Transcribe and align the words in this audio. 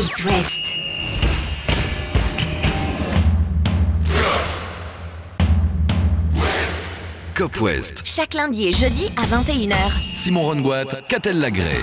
It 0.00 0.24
West. 0.24 0.62
Cop 7.34 7.60
West. 7.60 8.02
Chaque 8.04 8.34
lundi 8.34 8.68
et 8.68 8.72
jeudi 8.72 9.10
à 9.16 9.22
21h. 9.22 9.74
Simon 10.14 10.42
Rongoat, 10.42 10.84
Catel 11.08 11.40
Lagré. 11.40 11.78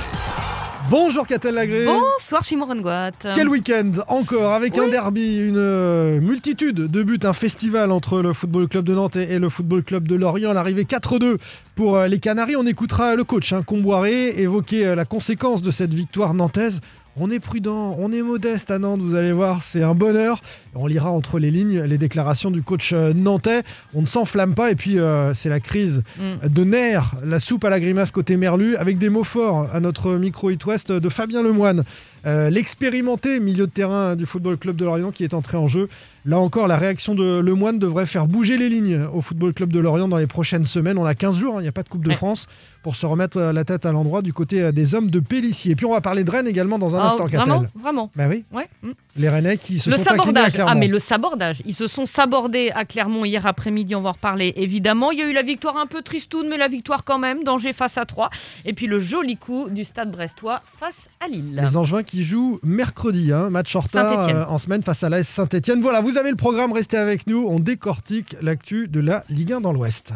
Bonjour 0.90 1.28
Catel 1.28 1.56
Lagré. 1.56 1.84
Bonsoir 1.84 2.46
Simon 2.46 2.68
Rengoat. 2.68 3.12
Quel 3.34 3.50
week-end 3.50 3.92
encore 4.08 4.54
avec 4.54 4.78
un 4.78 4.88
derby, 4.88 5.36
une 5.38 5.58
euh, 5.58 6.22
multitude 6.22 6.76
de 6.76 7.04
buts, 7.04 7.20
un 7.24 7.34
festival 7.34 7.92
entre 7.92 8.22
le 8.22 8.32
Football 8.32 8.70
Club 8.70 8.86
de 8.86 8.94
Nantes 8.94 9.18
et, 9.18 9.34
et 9.34 9.40
le 9.40 9.50
Football 9.50 9.84
Club 9.84 10.08
de 10.08 10.16
Lorient. 10.16 10.54
L'arrivée 10.54 10.84
4-2 10.84 11.38
pour 11.76 11.98
euh, 11.98 12.08
les 12.08 12.20
Canaries. 12.20 12.56
On 12.56 12.66
écoutera 12.66 13.16
le 13.16 13.26
coach 13.26 13.52
hein, 13.52 13.62
Comboiré 13.62 14.40
évoquer 14.40 14.86
euh, 14.86 14.96
la 14.96 15.04
conséquence 15.04 15.62
de 15.62 15.72
cette 15.72 15.94
victoire 15.94 16.34
nantaise. 16.34 16.80
On 17.18 17.32
est 17.32 17.40
prudent, 17.40 17.96
on 17.98 18.12
est 18.12 18.22
modeste 18.22 18.72
à 18.72 18.80
Nantes, 18.80 19.00
vous 19.00 19.16
allez 19.16 19.32
voir, 19.32 19.64
c'est 19.64 19.82
un 19.84 19.94
bonheur. 19.96 20.42
On 20.76 20.86
lira 20.86 21.12
entre 21.12 21.40
les 21.40 21.50
lignes 21.50 21.82
les 21.84 21.98
déclarations 21.98 22.52
du 22.52 22.62
coach 22.62 22.92
euh, 22.94 23.14
nantais. 23.14 23.64
On 23.94 24.02
ne 24.02 24.06
s'enflamme 24.06 24.54
pas 24.54 24.72
et 24.72 24.76
puis 24.76 25.00
euh, 25.00 25.34
c'est 25.34 25.48
la 25.50 25.60
crise 25.62 26.04
Mm. 26.20 26.48
de 26.50 26.64
nerfs, 26.64 27.16
la 27.26 27.40
soupe 27.40 27.64
à 27.66 27.70
la 27.70 27.80
grimace 27.80 28.12
côté 28.12 28.36
Merlu, 28.38 28.76
avec 28.78 28.98
des 28.98 29.10
mots 29.10 29.24
forts 29.24 29.68
à 29.74 29.80
notre 29.80 30.16
micro 30.16 30.50
It 30.50 30.66
West 30.66 30.92
de 30.92 31.10
Fabien 31.10 31.42
Lemoine. 31.42 31.84
Euh, 32.26 32.50
L'expérimenté 32.50 33.40
milieu 33.40 33.68
de 33.68 33.72
terrain 33.72 34.16
du 34.16 34.26
Football 34.26 34.58
Club 34.58 34.76
de 34.76 34.86
Lorient 34.86 35.12
qui 35.12 35.24
est 35.24 35.34
entré 35.34 35.58
en 35.58 35.68
jeu. 35.68 35.88
Là 36.28 36.40
encore, 36.40 36.68
la 36.68 36.76
réaction 36.78 37.14
de 37.14 37.40
Lemoine 37.40 37.78
devrait 37.78 38.08
faire 38.08 38.26
bouger 38.26 38.58
les 38.58 38.68
lignes 38.68 39.06
au 39.14 39.22
Football 39.22 39.54
Club 39.54 39.72
de 39.72 39.80
Lorient 39.80 40.08
dans 40.08 40.18
les 40.18 40.26
prochaines 40.26 40.66
semaines. 40.66 40.98
On 40.98 41.06
a 41.06 41.14
15 41.14 41.36
jours, 41.36 41.56
hein, 41.58 41.60
il 41.60 41.64
n'y 41.64 41.68
a 41.68 41.72
pas 41.72 41.84
de 41.84 41.90
Coupe 41.90 42.04
de 42.04 42.10
Ouais. 42.10 42.16
France 42.16 42.48
pour 42.82 42.96
se 42.96 43.06
remettre 43.06 43.38
euh, 43.38 43.54
la 43.54 43.64
tête 43.64 43.86
à 43.86 43.92
l'endroit 43.92 44.24
du 44.24 44.34
côté 44.34 44.62
euh, 44.64 44.72
des 44.72 44.96
hommes 44.96 45.12
de 45.12 45.20
Pélissier. 45.20 45.74
Et 45.74 45.76
puis 45.76 45.86
on 45.86 45.92
va 45.92 46.02
parler 46.02 46.24
de 46.24 46.32
Rennes 46.32 46.48
également 46.48 46.80
dans 46.80 46.96
un 46.96 47.00
Ah, 47.00 47.06
instant, 47.08 47.26
vraiment, 47.28 47.60
Catel. 47.62 47.70
vraiment. 47.80 48.12
Bah 48.16 48.26
oui, 48.28 48.44
Ouais. 48.52 48.68
mm. 48.82 48.90
les 49.18 49.30
Rennais 49.30 49.58
qui 49.58 49.78
se 49.78 49.90
Le 49.92 49.98
sont 49.98 50.02
à 50.02 50.06
sabordage. 50.10 50.54
Clermont. 50.54 50.72
Ah 50.72 50.76
mais 50.76 50.88
le 50.88 50.98
sabordage. 50.98 51.62
Ils 51.66 51.76
se 51.76 51.86
sont 51.86 52.08
sabordés 52.08 52.72
à 52.74 52.86
Clermont 52.86 53.24
hier 53.26 53.46
après-midi. 53.46 53.94
On 53.96 54.02
va 54.02 54.10
en 54.10 54.14
reparler 54.14 54.54
évidemment. 54.56 55.12
Il 55.12 55.20
y 55.20 55.22
a 55.22 55.30
eu 55.30 55.34
la 55.34 55.44
victoire 55.44 55.78
un 55.78 55.86
peu 55.86 56.02
tristoune, 56.02 56.48
mais 56.50 56.58
la 56.58 56.68
victoire 56.68 57.04
quand 57.04 57.20
même. 57.20 57.44
Danger 57.44 57.72
face 57.74 58.00
à 58.00 58.06
3. 58.06 58.32
Et 58.66 58.74
puis 58.74 58.88
le 58.88 59.00
joli 59.00 59.38
coup 59.38 59.70
du 59.70 59.84
Stade 59.84 60.12
Brestois 60.12 60.62
face 60.80 61.08
à 61.24 61.28
Lille. 61.28 61.60
Les 61.64 61.78
Angevins 61.78 62.02
qui 62.04 62.15
jouent 62.24 62.60
mercredi, 62.64 63.32
hein, 63.32 63.50
match 63.50 63.76
en 63.76 63.82
retard 63.82 64.30
euh, 64.30 64.46
en 64.48 64.58
semaine 64.58 64.84
face 64.84 65.04
à 65.04 65.10
l'AS 65.10 65.28
Saint-Etienne. 65.28 65.82
Voilà, 65.82 66.02
vous 66.02 66.18
avez 66.18 66.30
le 66.30 66.36
programme, 66.36 66.72
restez 66.72 66.98
avec 66.98 67.28
nous. 67.28 67.46
On 67.48 67.60
décortique 67.60 68.36
l'actu 68.42 68.88
de 68.88 69.00
la 69.00 69.24
Ligue 69.30 69.54
1 69.54 69.62
dans 69.62 69.74
l'Ouest. 69.74 70.14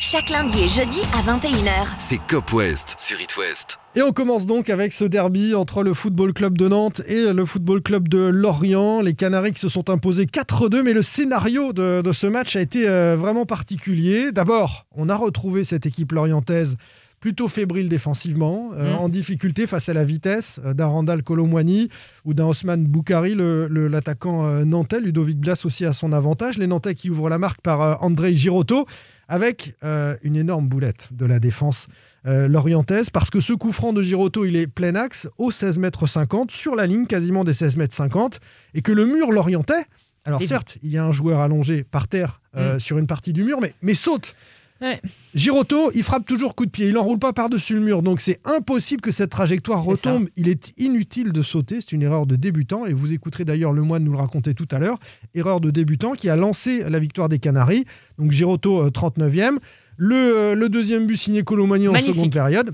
Chaque 0.00 0.30
lundi 0.30 0.56
et 0.60 0.68
jeudi 0.68 1.00
à 1.12 1.22
21h. 1.22 1.72
C'est 1.98 2.20
Cop 2.28 2.52
West 2.52 2.94
sur 2.98 3.20
It 3.20 3.36
West. 3.36 3.78
Et 3.96 4.02
on 4.02 4.12
commence 4.12 4.46
donc 4.46 4.70
avec 4.70 4.92
ce 4.92 5.04
derby 5.04 5.56
entre 5.56 5.82
le 5.82 5.92
Football 5.92 6.32
Club 6.32 6.56
de 6.56 6.68
Nantes 6.68 7.02
et 7.08 7.32
le 7.32 7.44
Football 7.44 7.82
Club 7.82 8.06
de 8.06 8.18
Lorient. 8.18 9.00
Les 9.00 9.14
Canaries 9.14 9.54
qui 9.54 9.60
se 9.60 9.68
sont 9.68 9.90
imposés 9.90 10.26
4-2, 10.26 10.82
mais 10.82 10.92
le 10.92 11.02
scénario 11.02 11.72
de, 11.72 12.00
de 12.00 12.12
ce 12.12 12.28
match 12.28 12.54
a 12.54 12.60
été 12.60 12.88
euh, 12.88 13.16
vraiment 13.18 13.44
particulier. 13.44 14.30
D'abord, 14.30 14.86
on 14.94 15.08
a 15.08 15.16
retrouvé 15.16 15.64
cette 15.64 15.84
équipe 15.84 16.12
lorientaise 16.12 16.76
plutôt 17.20 17.48
fébrile 17.48 17.88
défensivement, 17.88 18.70
euh, 18.74 18.92
Mm. 18.94 18.98
en 18.98 19.08
difficulté 19.08 19.66
face 19.66 19.88
à 19.88 19.92
la 19.94 20.04
vitesse 20.04 20.60
euh, 20.64 20.72
d'un 20.74 20.86
Randall 20.86 21.22
Colomwani 21.22 21.88
ou 22.24 22.34
d'un 22.34 22.46
Osman 22.46 22.84
Boukari, 22.84 23.34
le- 23.34 23.66
le- 23.68 23.88
l'attaquant 23.88 24.46
euh, 24.46 24.64
nantais. 24.64 25.00
Ludovic 25.00 25.38
Blas 25.38 25.60
aussi 25.64 25.84
à 25.84 25.92
son 25.92 26.12
avantage. 26.12 26.58
Les 26.58 26.66
Nantais 26.66 26.94
qui 26.94 27.10
ouvrent 27.10 27.28
la 27.28 27.38
marque 27.38 27.60
par 27.60 28.02
André 28.02 28.34
Girotto 28.34 28.86
avec 29.28 29.74
euh, 29.84 30.16
une 30.22 30.36
énorme 30.36 30.68
boulette 30.68 31.08
de 31.12 31.26
la 31.26 31.38
défense 31.40 31.88
euh, 32.26 32.48
lorientaise 32.48 33.10
parce 33.10 33.30
que 33.30 33.40
ce 33.40 33.52
coup 33.52 33.72
franc 33.72 33.92
de 33.92 34.02
Girotto, 34.02 34.44
il 34.44 34.56
est 34.56 34.66
plein 34.66 34.94
axe 34.94 35.28
au 35.38 35.50
16 35.50 35.78
mètres 35.78 36.06
50 36.06 36.50
sur 36.50 36.74
la 36.76 36.86
ligne 36.86 37.06
quasiment 37.06 37.44
des 37.44 37.52
16 37.52 37.76
mètres 37.76 37.94
50 37.94 38.40
et 38.74 38.82
que 38.82 38.92
le 38.92 39.06
mur 39.06 39.30
lorientais, 39.32 39.84
alors 40.24 40.42
certes, 40.42 40.78
il 40.82 40.90
y 40.90 40.98
a 40.98 41.04
un 41.04 41.10
joueur 41.12 41.40
allongé 41.40 41.84
par 41.84 42.06
terre 42.08 42.40
euh, 42.56 42.78
sur 42.78 42.98
une 42.98 43.06
partie 43.06 43.32
du 43.32 43.44
mur, 43.44 43.60
mais, 43.60 43.72
mais 43.82 43.94
saute. 43.94 44.34
Ouais. 44.80 45.00
Il 45.34 46.02
frappe 46.02 46.24
toujours 46.24 46.54
coup 46.54 46.66
de 46.66 46.70
pied, 46.70 46.88
il 46.88 46.94
n'enroule 46.94 47.18
pas 47.18 47.32
par-dessus 47.32 47.74
le 47.74 47.80
mur, 47.80 48.02
donc 48.02 48.20
c'est 48.20 48.40
impossible 48.44 49.00
que 49.00 49.10
cette 49.10 49.30
trajectoire 49.30 49.82
retombe. 49.82 50.28
Il 50.36 50.48
est 50.48 50.72
inutile 50.78 51.32
de 51.32 51.42
sauter, 51.42 51.80
c'est 51.80 51.92
une 51.92 52.02
erreur 52.02 52.26
de 52.26 52.36
débutant, 52.36 52.86
et 52.86 52.92
vous 52.92 53.12
écouterez 53.12 53.44
d'ailleurs 53.44 53.72
le 53.72 53.82
moine 53.82 54.04
nous 54.04 54.12
le 54.12 54.18
raconter 54.18 54.54
tout 54.54 54.68
à 54.70 54.78
l'heure. 54.78 54.98
Erreur 55.34 55.60
de 55.60 55.70
débutant 55.70 56.12
qui 56.12 56.28
a 56.28 56.36
lancé 56.36 56.84
la 56.88 56.98
victoire 56.98 57.28
des 57.28 57.38
Canaries, 57.38 57.84
donc 58.18 58.30
Girotto 58.30 58.82
euh, 58.82 58.90
39e. 58.90 59.58
Le, 59.96 60.14
euh, 60.14 60.54
le 60.54 60.68
deuxième 60.68 61.06
but 61.06 61.16
signé 61.16 61.42
Colomani 61.42 61.88
en 61.88 61.98
seconde 61.98 62.32
période. 62.32 62.72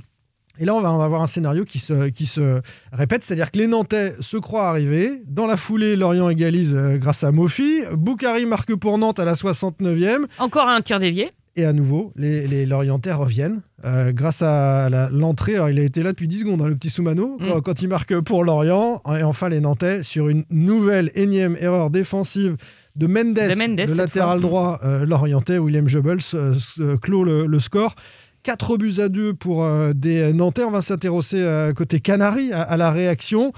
Et 0.59 0.65
là, 0.65 0.75
on 0.75 0.81
va, 0.81 0.93
on 0.93 0.99
va 0.99 1.05
avoir 1.05 1.23
un 1.23 1.27
scénario 1.27 1.65
qui 1.65 1.81
se, 1.81 2.11
qui 2.11 2.27
se 2.27 2.61
répète, 2.93 3.25
c'est-à-dire 3.25 3.51
que 3.51 3.59
les 3.59 3.67
Nantais 3.67 4.15
se 4.21 4.37
croient 4.37 4.69
arrivés. 4.69 5.23
Dans 5.27 5.47
la 5.47 5.57
foulée, 5.57 5.97
Lorient 5.97 6.29
égalise 6.29 6.75
euh, 6.77 6.97
grâce 6.97 7.25
à 7.25 7.33
Mofi. 7.33 7.81
Boukari 7.93 8.47
marque 8.47 8.75
pour 8.77 8.99
Nantes 8.99 9.19
à 9.19 9.25
la 9.25 9.35
69e. 9.35 10.27
Encore 10.39 10.69
un 10.69 10.81
tir 10.81 11.01
dévié. 11.01 11.31
Et 11.57 11.65
à 11.65 11.73
nouveau, 11.73 12.13
les, 12.17 12.49
les 12.49 12.67
Lorientais 12.67 13.13
reviennent 13.13 13.63
euh, 13.85 14.13
grâce 14.13 14.43
à 14.43 14.89
l'entrée. 15.13 15.55
Alors, 15.55 15.71
il 15.71 15.79
a 15.79 15.83
été 15.85 16.03
là 16.03 16.11
depuis 16.11 16.27
10 16.27 16.41
secondes, 16.41 16.63
hein, 16.63 16.67
le 16.67 16.75
petit 16.75 16.91
Soumano, 16.91 17.37
Mm. 17.39 17.47
quand, 17.49 17.61
quand 17.61 17.83
il 17.83 17.89
marque 17.89 18.19
pour 18.21 18.43
Lorient. 18.45 19.01
Et 19.17 19.23
enfin, 19.23 19.49
les 19.49 19.61
Nantais, 19.61 20.03
sur 20.03 20.29
une 20.29 20.45
nouvelle 20.51 21.13
énième 21.15 21.57
erreur 21.61 21.91
défensive 21.91 22.57
de 22.97 23.07
Mendes, 23.07 23.35
De 23.35 23.57
Mendes, 23.57 23.89
le 23.89 23.95
latéral 23.95 24.41
fois. 24.41 24.49
droit 24.49 24.81
euh, 24.85 25.07
Lorientais, 25.07 25.59
William 25.59 25.87
Jebels, 25.87 26.19
euh, 26.35 26.97
clôt 27.01 27.23
le, 27.25 27.47
le 27.47 27.61
score. 27.61 27.95
4 28.43 28.77
buts 28.77 28.95
à 28.99 29.09
2 29.09 29.35
pour 29.35 29.67
des 29.95 30.33
Nantais. 30.33 30.65
On 30.65 30.71
va 30.71 30.83
s'intéresser 30.83 31.71
côté 31.75 32.01
Canaries, 32.01 32.53
à, 32.53 32.61
à 32.63 32.77
la 32.77 32.91
réaction. 32.91 33.53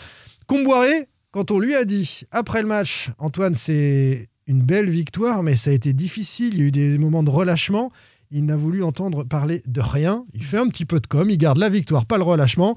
Comboiré, 0.46 1.08
quand 1.32 1.50
on 1.50 1.58
lui 1.58 1.74
a 1.74 1.84
dit, 1.84 2.22
après 2.30 2.62
le 2.62 2.68
match, 2.68 3.10
Antoine, 3.18 3.54
c'est 3.56 4.28
une 4.46 4.62
belle 4.62 4.88
victoire, 4.88 5.42
mais 5.42 5.56
ça 5.56 5.70
a 5.70 5.72
été 5.72 5.92
difficile. 5.92 6.54
Il 6.54 6.60
y 6.60 6.62
a 6.62 6.66
eu 6.66 6.70
des 6.70 6.98
moments 6.98 7.22
de 7.22 7.30
relâchement. 7.30 7.90
Il 8.30 8.44
n'a 8.44 8.56
voulu 8.56 8.82
entendre 8.82 9.24
parler 9.24 9.62
de 9.66 9.80
rien. 9.80 10.24
Il 10.34 10.42
fait 10.42 10.58
un 10.58 10.68
petit 10.68 10.84
peu 10.84 11.00
de 11.00 11.06
com. 11.06 11.28
Il 11.28 11.38
garde 11.38 11.58
la 11.58 11.68
victoire, 11.68 12.06
pas 12.06 12.16
le 12.16 12.24
relâchement. 12.24 12.76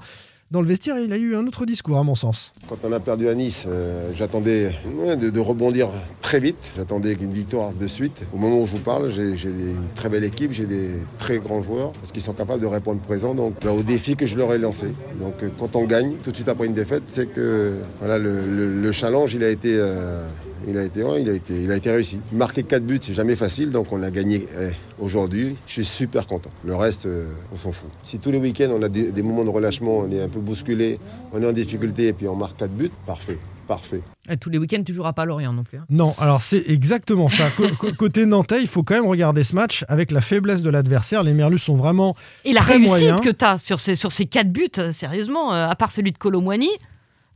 Dans 0.52 0.62
le 0.62 0.68
vestiaire, 0.68 0.98
il 0.98 1.14
a 1.14 1.18
eu 1.18 1.36
un 1.36 1.46
autre 1.46 1.68
discours, 1.68 2.00
à 2.00 2.04
mon 2.04 2.16
sens. 2.16 2.52
Quand 2.68 2.78
on 2.84 2.92
a 2.92 3.00
perdu 3.00 3.30
à 3.30 3.36
Nice, 3.36 3.66
euh, 3.68 4.10
j'attendais 4.16 4.72
de, 4.84 5.40
rebondir 5.40 5.90
très 6.22 6.40
vite. 6.40 6.58
J'attendais 6.76 7.14
une 7.14 7.34
victoire 7.34 7.72
de 7.72 7.86
suite. 7.86 8.24
Au 8.34 8.38
moment 8.38 8.60
où 8.60 8.66
je 8.66 8.72
vous 8.72 8.80
parle, 8.80 9.12
j'ai 9.12 9.30
une 9.44 9.76
très 9.94 10.10
belle 10.10 10.24
équipe, 10.24 10.52
j'ai 10.52 10.66
des 10.66 10.94
très 11.20 11.38
grands 11.38 11.62
joueurs 11.62 11.92
parce 11.92 12.12
qu'ils 12.12 12.24
sont 12.24 12.34
capables 12.34 12.62
de 12.62 12.68
répondre 12.68 13.00
présent 13.00 13.36
donc, 13.36 13.54
bah, 13.64 13.72
au 13.72 13.84
défi 13.84 14.16
que 14.16 14.26
je 14.26 14.38
leur 14.38 14.52
ai 14.52 14.58
lancé. 14.58 14.88
Donc 15.22 15.36
euh, 15.44 15.50
quand 15.56 15.76
on 15.76 15.84
gagne, 15.84 16.16
tout 16.24 16.32
de 16.32 16.36
suite 16.36 16.50
après 16.50 16.66
une 16.66 16.74
défaite, 16.74 17.04
c'est 17.06 17.32
que 17.32 17.76
voilà, 18.00 18.18
le 18.18 18.92
challenge, 18.92 19.36
il 19.36 19.44
a 19.44 19.50
été, 19.50 19.76
euh, 19.78 20.28
il 20.68 20.78
a 20.78 20.84
été, 20.84 21.04
ouais, 21.04 21.22
il 21.22 21.30
a 21.30 21.34
été, 21.34 21.64
il 21.64 21.72
a 21.72 21.76
été 21.76 21.92
réussi. 21.92 22.20
Marquer 22.34 22.64
4 22.64 22.84
buts, 22.86 23.00
c'est 23.02 23.14
jamais 23.14 23.36
facile, 23.36 23.72
donc 23.72 23.88
on 23.92 24.04
a 24.04 24.12
gagné 24.12 24.46
eh, 24.60 24.72
aujourd'hui. 25.00 25.56
Je 25.68 25.74
suis 25.74 25.86
super 25.86 26.28
content. 26.28 26.52
Le 26.66 26.76
reste, 26.76 27.06
euh, 27.06 27.26
on 27.52 27.56
s'en 27.56 27.72
fout. 27.72 27.90
Si 28.04 28.20
tous 28.20 28.32
les 28.32 28.38
week-ends 28.38 28.70
on 28.72 28.82
a 28.84 28.90
des, 28.90 29.12
des 29.12 29.22
moments 29.22 29.44
de 29.46 29.50
relâchement, 29.50 30.00
on 30.00 30.12
est 30.12 30.22
un 30.22 30.30
peu 30.30 30.40
bousculé, 30.40 31.00
on 31.34 31.42
est 31.42 31.48
en 31.48 31.52
difficulté 31.52 32.08
et 32.08 32.14
puis 32.14 32.28
on 32.28 32.36
marque 32.36 32.58
4 32.58 32.72
buts, 32.72 32.92
parfait, 33.06 33.38
parfait. 33.68 34.02
Et 34.30 34.38
tous 34.38 34.50
les 34.52 34.58
week-ends, 34.60 34.84
tu 34.86 34.94
joueras 34.94 35.14
pas 35.14 35.24
à 35.24 35.26
Lorient 35.26 35.54
non 35.54 35.64
plus. 35.64 35.80
hein. 35.80 35.86
Non, 35.90 36.14
alors 36.20 36.42
c'est 36.44 36.64
exactement 36.68 37.30
ça. 37.30 37.46
Côté 37.98 38.26
Nantais, 38.28 38.62
il 38.62 38.68
faut 38.68 38.84
quand 38.84 38.94
même 38.96 39.08
regarder 39.08 39.44
ce 39.44 39.56
match 39.56 39.86
avec 39.88 40.12
la 40.12 40.22
faiblesse 40.22 40.62
de 40.62 40.70
l'adversaire. 40.70 41.24
Les 41.24 41.34
Merlus 41.34 41.58
sont 41.60 41.76
vraiment 41.78 42.16
Et 42.46 42.54
la 42.54 42.62
Très 42.62 42.74
réussite 42.76 43.22
que 43.22 43.30
tu 43.32 43.44
as 43.46 43.58
sur 43.58 43.80
ces, 43.80 43.96
sur 43.96 44.12
ces 44.12 44.26
quatre 44.28 44.52
buts, 44.52 44.70
euh, 44.78 44.92
sérieusement, 44.92 45.54
euh, 45.54 45.68
à 45.68 45.76
part 45.76 45.92
celui 45.92 46.12
de 46.12 46.18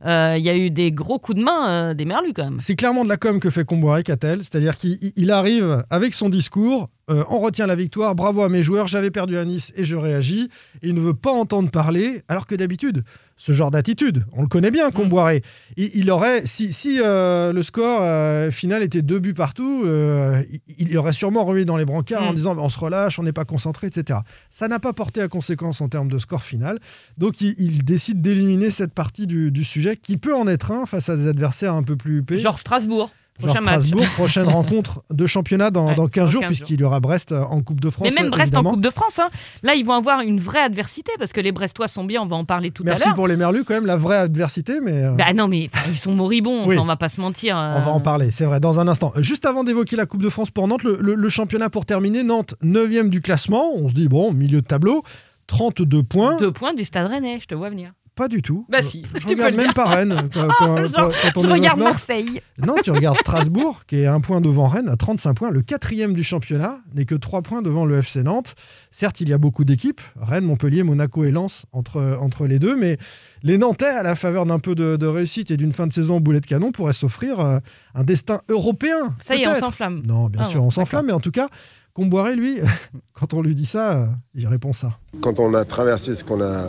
Euh, 0.06 0.34
il 0.38 0.44
y 0.44 0.50
a 0.50 0.56
eu 0.56 0.70
des 0.70 0.92
gros 0.92 1.18
coups 1.18 1.38
de 1.38 1.42
main 1.44 1.68
euh, 1.70 1.94
des 1.94 2.04
Merlus 2.04 2.32
quand 2.34 2.44
même. 2.44 2.58
C'est 2.60 2.76
clairement 2.76 3.04
de 3.04 3.08
la 3.08 3.16
com 3.16 3.40
que 3.40 3.48
fait 3.50 3.64
Comboiré, 3.64 4.02
Catel. 4.02 4.40
C'est-à-dire 4.40 4.76
qu'il 4.76 4.98
il- 5.00 5.12
il 5.16 5.30
arrive 5.30 5.84
avec 5.88 6.12
son 6.14 6.28
discours, 6.28 6.90
euh, 7.10 7.24
on 7.30 7.38
retient 7.40 7.66
la 7.66 7.74
victoire, 7.76 8.14
bravo 8.14 8.42
à 8.42 8.48
mes 8.48 8.62
joueurs, 8.62 8.86
j'avais 8.86 9.10
perdu 9.10 9.38
à 9.38 9.44
Nice 9.44 9.72
et 9.76 9.84
je 9.84 9.96
réagis. 9.96 10.48
Et 10.82 10.88
il 10.88 10.94
ne 10.94 11.00
veut 11.00 11.14
pas 11.14 11.32
entendre 11.32 11.70
parler, 11.70 12.22
alors 12.28 12.46
que 12.46 12.54
d'habitude, 12.54 13.02
ce 13.36 13.52
genre 13.52 13.70
d'attitude, 13.70 14.24
on 14.32 14.42
le 14.42 14.48
connaît 14.48 14.70
bien, 14.70 14.90
Comboiré. 14.92 15.42
Il, 15.76 15.90
il 15.94 16.10
aurait, 16.10 16.46
si, 16.46 16.72
si 16.72 17.00
euh, 17.02 17.52
le 17.52 17.62
score 17.64 17.98
euh, 18.02 18.50
final 18.50 18.82
était 18.82 19.02
deux 19.02 19.18
buts 19.18 19.34
partout, 19.34 19.82
euh, 19.84 20.42
il, 20.78 20.88
il 20.90 20.96
aurait 20.98 21.12
sûrement 21.12 21.44
remis 21.44 21.64
dans 21.64 21.76
les 21.76 21.84
brancards 21.84 22.22
en 22.22 22.32
Mm. 22.32 22.36
disant 22.36 22.56
on 22.58 22.68
se 22.68 22.78
relâche, 22.78 23.18
on 23.18 23.22
n'est 23.24 23.32
pas 23.32 23.44
concentré, 23.44 23.88
etc. 23.88 24.20
Ça 24.50 24.68
n'a 24.68 24.78
pas 24.78 24.92
porté 24.92 25.20
à 25.20 25.28
conséquence 25.28 25.80
en 25.80 25.88
termes 25.88 26.08
de 26.08 26.18
score 26.18 26.42
final. 26.44 26.78
Donc 27.18 27.40
il, 27.40 27.54
il 27.58 27.84
décide 27.84 28.22
d'éliminer 28.22 28.70
cette 28.70 28.92
partie 28.94 29.26
du, 29.26 29.50
du 29.50 29.64
sujet 29.64 29.96
qui 29.96 30.16
peut 30.16 30.34
en 30.34 30.46
être 30.46 30.70
un 30.70 30.86
face 30.86 31.08
à 31.08 31.16
des 31.16 31.26
adversaires 31.26 31.74
un 31.74 31.82
peu 31.82 31.96
plus 31.96 32.18
huppés. 32.18 32.38
Genre 32.38 32.58
Strasbourg, 32.58 33.10
Genre 33.40 33.48
prochain 33.54 33.64
match. 33.64 33.74
Strasbourg, 33.86 34.06
prochaine 34.14 34.48
rentre 34.48 35.02
de 35.10 35.26
championnat 35.26 35.70
dans, 35.72 35.88
Ouais, 35.88 35.94
dans 35.96 36.06
15 36.06 36.24
dans 36.24 36.30
jours, 36.30 36.40
15 36.42 36.48
puisqu'il 36.50 36.80
y 36.80 36.84
aura 36.84 37.00
Brest 37.00 37.32
euh, 37.32 37.42
en 37.42 37.62
Coupe 37.62 37.80
de 37.80 37.90
France. 37.90 38.06
Mais 38.08 38.14
même 38.22 38.30
Brest 38.30 38.48
évidemment. 38.52 38.68
en 38.70 38.72
Coupe 38.74 38.82
de 38.82 38.90
France, 38.90 39.18
hein. 39.18 39.28
là 39.64 39.74
ils 39.74 39.84
vont 39.84 39.94
avoir 39.94 40.20
une 40.20 40.38
vraie 40.38 40.60
adversité 40.60 41.10
parce 41.18 41.32
que 41.32 41.40
les 41.40 41.50
Brestois 41.50 41.88
sont 41.88 42.04
bien, 42.04 42.22
on 42.22 42.26
va 42.26 42.36
en 42.36 42.44
parler 42.44 42.70
tout 42.70 42.84
à 42.84 42.90
Merci 42.90 43.06
l'heure. 43.06 43.14
pour 43.16 43.26
les 43.26 43.36
Merlus, 43.36 43.64
quand 43.64 43.74
même, 43.74 43.86
la 43.86 43.96
vraie 43.96 44.18
adversité, 44.18 44.78
mais 44.80 45.02
euh, 45.04 45.10
Bah 45.12 45.32
non 45.34 45.48
mais 45.48 45.68
ils 45.88 45.96
sont 45.96 46.14
moribonds, 46.14 46.66
Oui. 46.66 46.78
on 46.78 46.84
va 46.84 46.94
pas 46.96 47.08
se 47.08 47.20
mentir. 47.20 47.56
on 47.56 47.80
va 47.82 47.90
en 47.90 47.96
euh. 47.98 48.00
parler, 48.00 48.30
c'est 48.30 48.44
vrai, 48.44 48.60
dans 48.60 48.78
un 48.78 48.86
instant. 48.86 49.12
Juste 49.16 49.46
avant 49.46 49.64
d'évoquer 49.64 49.96
la 49.96 50.06
Coupe 50.06 50.22
de 50.22 50.28
France 50.30 50.52
pour 50.52 50.68
Nantes, 50.68 50.84
le, 50.84 50.98
le- 51.00 51.16
le 51.16 51.28
championnat 51.28 51.70
pour 51.70 51.86
terminer, 51.86 52.22
Nantes 52.22 52.54
9e 52.62 53.08
du 53.08 53.20
classement, 53.20 53.72
on 53.74 53.88
se 53.88 53.94
dit, 53.94 54.06
bon, 54.08 54.32
milieu 54.32 54.60
de 54.60 54.66
tableau, 54.66 55.02
32 55.48 56.02
points. 56.04 56.36
Deux 56.36 56.52
points 56.52 56.72
du 56.74 56.84
Stade 56.84 57.08
Rennais, 57.08 57.38
je 57.40 57.46
te 57.46 57.54
vois 57.56 57.68
venir. 57.70 57.90
Pas 58.14 58.28
du 58.28 58.42
tout. 58.42 58.64
Bah 58.68 58.80
si, 58.82 59.04
je 59.14 59.20
tu 59.26 59.34
regarde 59.34 59.54
même 59.54 59.66
dire. 59.66 59.74
pas 59.74 59.86
Rennes. 59.86 60.28
Quand, 60.34 60.48
quand- 60.58 60.76
Genre, 60.86 60.90
quand- 61.10 61.10
quand 61.34 61.38
on 61.38 61.40
Je 61.42 61.48
regarde 61.48 61.80
Marseille. 61.80 62.40
Non, 62.64 62.74
tu 62.82 62.90
regardes 62.92 63.18
Strasbourg, 63.24 63.82
qui 63.86 63.96
est 64.00 64.06
un 64.06 64.20
point 64.20 64.40
devant 64.40 64.68
Rennes, 64.68 64.88
à 64.88 64.96
35 64.96 65.34
points. 65.34 65.50
Le 65.50 65.62
quatrième 65.62 66.14
du 66.14 66.22
championnat 66.22 66.78
n'est 66.94 67.04
que 67.06 67.14
3 67.16 67.42
points 67.42 67.60
devant 67.62 67.84
le 67.84 67.98
FC 67.98 68.22
Nantes. 68.22 68.54
Certes, 68.90 69.20
il 69.20 69.28
y 69.28 69.32
a 69.32 69.38
beaucoup 69.38 69.64
d'équipes, 69.64 70.00
Rennes, 70.20 70.44
Montpellier, 70.44 70.82
Monaco 70.84 71.24
et 71.24 71.30
Lens 71.32 71.66
entre, 71.72 72.18
entre 72.20 72.46
les 72.46 72.58
deux, 72.58 72.76
mais 72.76 72.98
les 73.42 73.58
Nantais, 73.58 73.86
à 73.86 74.02
la 74.02 74.14
faveur 74.14 74.46
d'un 74.46 74.58
peu 74.58 74.74
de, 74.74 74.96
de 74.96 75.06
réussite 75.06 75.50
et 75.50 75.56
d'une 75.56 75.72
fin 75.72 75.86
de 75.86 75.92
saison 75.92 76.16
au 76.16 76.20
boulet 76.20 76.40
de 76.40 76.46
canon, 76.46 76.72
pourraient 76.72 76.92
s'offrir 76.92 77.40
euh, 77.40 77.58
un 77.94 78.04
destin 78.04 78.40
européen. 78.48 79.14
Ça 79.20 79.34
y 79.36 79.42
est, 79.42 79.48
on 79.48 79.56
s'enflamme. 79.56 80.02
Non, 80.06 80.28
bien 80.28 80.42
Ah 80.44 80.48
sûr, 80.48 80.62
on 80.64 80.70
s'enflamme, 80.70 81.06
mais 81.06 81.12
en 81.12 81.20
tout 81.20 81.30
cas, 81.32 81.48
Comboiré, 81.94 82.34
lui, 82.34 82.58
quand 83.12 83.34
on 83.34 83.40
lui 83.40 83.54
dit 83.54 83.66
ça, 83.66 84.08
il 84.34 84.48
répond 84.48 84.72
ça. 84.72 84.98
Quand 85.20 85.38
on 85.38 85.54
a 85.54 85.64
traversé 85.64 86.16
ce 86.16 86.24
qu'on 86.24 86.40
a 86.40 86.64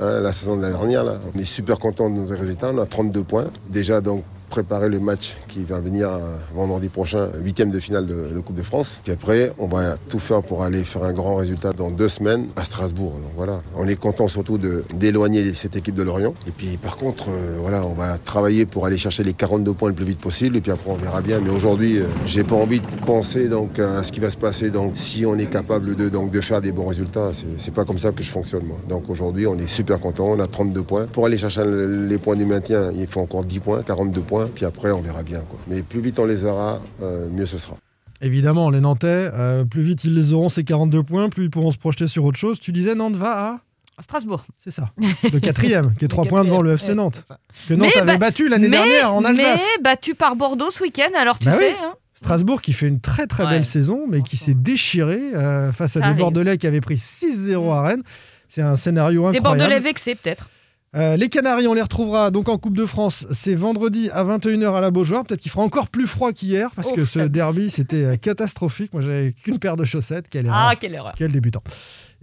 hein, 0.00 0.20
la 0.20 0.32
saison 0.32 0.56
dernière, 0.56 1.04
là, 1.04 1.18
on 1.34 1.38
est 1.38 1.44
super 1.44 1.78
content 1.78 2.08
de 2.08 2.14
nos 2.14 2.26
résultats. 2.26 2.70
On 2.72 2.78
a 2.78 2.86
32 2.86 3.22
points. 3.22 3.48
Déjà, 3.68 4.00
donc, 4.00 4.24
préparer 4.52 4.90
le 4.90 5.00
match 5.00 5.38
qui 5.48 5.64
va 5.64 5.80
venir 5.80 6.10
euh, 6.10 6.36
vendredi 6.54 6.88
prochain, 6.88 7.30
huitième 7.42 7.70
de 7.70 7.80
finale 7.80 8.06
de, 8.06 8.28
de 8.34 8.40
Coupe 8.40 8.54
de 8.56 8.62
France. 8.62 9.00
Puis 9.02 9.10
après, 9.14 9.50
on 9.58 9.66
va 9.66 9.96
tout 10.10 10.18
faire 10.18 10.42
pour 10.42 10.62
aller 10.62 10.84
faire 10.84 11.04
un 11.04 11.14
grand 11.14 11.36
résultat 11.36 11.72
dans 11.72 11.90
deux 11.90 12.08
semaines 12.08 12.48
à 12.56 12.64
Strasbourg. 12.64 13.12
Donc 13.12 13.32
voilà, 13.34 13.62
on 13.78 13.88
est 13.88 13.96
content 13.96 14.28
surtout 14.28 14.58
d'éloigner 14.94 15.54
cette 15.54 15.74
équipe 15.76 15.94
de 15.94 16.02
Lorient. 16.02 16.34
Et 16.46 16.50
puis 16.50 16.76
par 16.76 16.98
contre, 16.98 17.30
euh, 17.30 17.56
voilà, 17.62 17.82
on 17.86 17.94
va 17.94 18.18
travailler 18.18 18.66
pour 18.66 18.84
aller 18.84 18.98
chercher 18.98 19.24
les 19.24 19.32
42 19.32 19.72
points 19.72 19.88
le 19.88 19.94
plus 19.94 20.04
vite 20.04 20.18
possible. 20.20 20.56
Et 20.56 20.60
puis 20.60 20.70
après, 20.70 20.90
on 20.90 20.96
verra 20.96 21.22
bien. 21.22 21.40
Mais 21.42 21.50
aujourd'hui, 21.50 21.98
euh, 21.98 22.04
j'ai 22.26 22.44
pas 22.44 22.56
envie 22.56 22.80
de 22.80 22.86
penser 23.06 23.48
donc 23.48 23.78
à 23.78 24.02
ce 24.02 24.12
qui 24.12 24.20
va 24.20 24.28
se 24.28 24.36
passer. 24.36 24.68
Donc 24.68 24.92
si 24.96 25.24
on 25.24 25.38
est 25.38 25.46
capable 25.46 25.96
de 25.96 26.10
donc 26.10 26.30
de 26.30 26.40
faire 26.42 26.60
des 26.60 26.72
bons 26.72 26.86
résultats, 26.86 27.30
c'est 27.56 27.72
pas 27.72 27.86
comme 27.86 27.98
ça 27.98 28.12
que 28.12 28.22
je 28.22 28.30
fonctionne 28.30 28.66
moi. 28.66 28.76
Donc 28.86 29.08
aujourd'hui, 29.08 29.46
on 29.46 29.56
est 29.58 29.66
super 29.66 29.98
content. 29.98 30.26
On 30.28 30.40
a 30.40 30.46
32 30.46 30.82
points. 30.82 31.06
Pour 31.06 31.24
aller 31.24 31.38
chercher 31.38 31.64
le- 31.64 32.06
les 32.06 32.18
points 32.18 32.36
du 32.36 32.44
maintien, 32.44 32.92
il 32.94 33.06
faut 33.06 33.20
encore 33.20 33.44
10 33.44 33.60
points, 33.60 33.82
42 33.82 34.20
points. 34.20 34.41
Puis 34.54 34.64
après, 34.64 34.90
on 34.90 35.00
verra 35.00 35.22
bien. 35.22 35.40
Quoi. 35.40 35.58
Mais 35.68 35.82
plus 35.82 36.00
vite 36.00 36.18
on 36.18 36.24
les 36.24 36.44
aura, 36.44 36.80
euh, 37.02 37.28
mieux 37.30 37.46
ce 37.46 37.58
sera. 37.58 37.76
Évidemment, 38.20 38.70
les 38.70 38.80
Nantais, 38.80 39.06
euh, 39.08 39.64
plus 39.64 39.82
vite 39.82 40.04
ils 40.04 40.14
les 40.14 40.32
auront, 40.32 40.48
ces 40.48 40.62
42 40.64 41.02
points, 41.02 41.28
plus 41.28 41.44
ils 41.44 41.50
pourront 41.50 41.72
se 41.72 41.78
projeter 41.78 42.06
sur 42.06 42.24
autre 42.24 42.38
chose. 42.38 42.60
Tu 42.60 42.70
disais 42.72 42.94
Nantes 42.94 43.16
va 43.16 43.60
à 43.98 44.02
Strasbourg. 44.02 44.44
C'est 44.58 44.70
ça. 44.70 44.90
Le 45.32 45.38
quatrième, 45.40 45.94
qui 45.96 46.04
est 46.04 46.08
3 46.08 46.24
points 46.26 46.44
devant 46.44 46.62
le 46.62 46.72
FC 46.72 46.94
Nantes. 46.94 47.24
Que 47.68 47.74
Nantes 47.74 47.90
Mais 47.94 48.00
avait 48.00 48.12
bah- 48.12 48.18
battu 48.28 48.48
l'année 48.48 48.68
dernière 48.68 49.12
en 49.14 49.24
Alsace. 49.24 49.66
Mais 49.76 49.82
battu 49.82 50.14
par 50.14 50.36
Bordeaux 50.36 50.70
ce 50.70 50.82
week-end, 50.82 51.10
alors 51.20 51.38
tu 51.38 51.46
Bah 51.46 51.52
sais. 51.52 51.70
oui. 51.70 51.76
hein. 51.82 51.94
Strasbourg 52.14 52.62
qui 52.62 52.72
fait 52.72 52.86
une 52.86 53.00
très 53.00 53.26
très 53.26 53.42
Ouais. 53.44 53.50
belle 53.50 53.64
saison, 53.64 54.06
mais 54.08 54.22
qui 54.22 54.36
s'est 54.36 54.54
déchiré 54.54 55.20
euh, 55.34 55.72
face 55.72 55.96
à 55.96 56.00
des 56.00 56.06
arrive. 56.06 56.18
Bordelais 56.18 56.56
qui 56.58 56.68
avaient 56.68 56.80
pris 56.80 56.96
6-0 56.96 57.72
à 57.72 57.82
Rennes. 57.82 58.02
C'est 58.48 58.62
un 58.62 58.76
scénario 58.76 59.22
Des 59.32 59.38
incroyable. 59.38 59.58
Bordelais 59.60 59.80
vexés 59.80 60.14
peut-être. 60.14 60.48
Euh, 60.94 61.16
les 61.16 61.30
Canaries, 61.30 61.66
on 61.66 61.72
les 61.72 61.80
retrouvera 61.80 62.30
donc 62.30 62.50
en 62.50 62.58
Coupe 62.58 62.76
de 62.76 62.84
France. 62.84 63.26
C'est 63.32 63.54
vendredi 63.54 64.10
à 64.12 64.24
21h 64.24 64.74
à 64.76 64.80
la 64.82 64.90
Beaujoire. 64.90 65.24
Peut-être 65.24 65.40
qu'il 65.40 65.50
fera 65.50 65.62
encore 65.62 65.88
plus 65.88 66.06
froid 66.06 66.32
qu'hier 66.32 66.70
parce 66.76 66.88
Oh, 66.92 66.94
que 66.94 67.04
ce 67.06 67.20
ça- 67.20 67.28
derby 67.28 67.70
c'était 67.70 68.04
euh, 68.04 68.16
catastrophique. 68.16 68.92
Moi 68.92 69.00
j'avais 69.02 69.32
qu'une 69.42 69.58
paire 69.58 69.76
de 69.76 69.84
chaussettes. 69.84 70.28
Quelle 70.28 70.46
erreur. 70.46 70.68
Ah, 70.70 70.76
quelle 70.76 70.94
erreur. 70.94 71.14
Quel 71.16 71.32
débutant. 71.32 71.62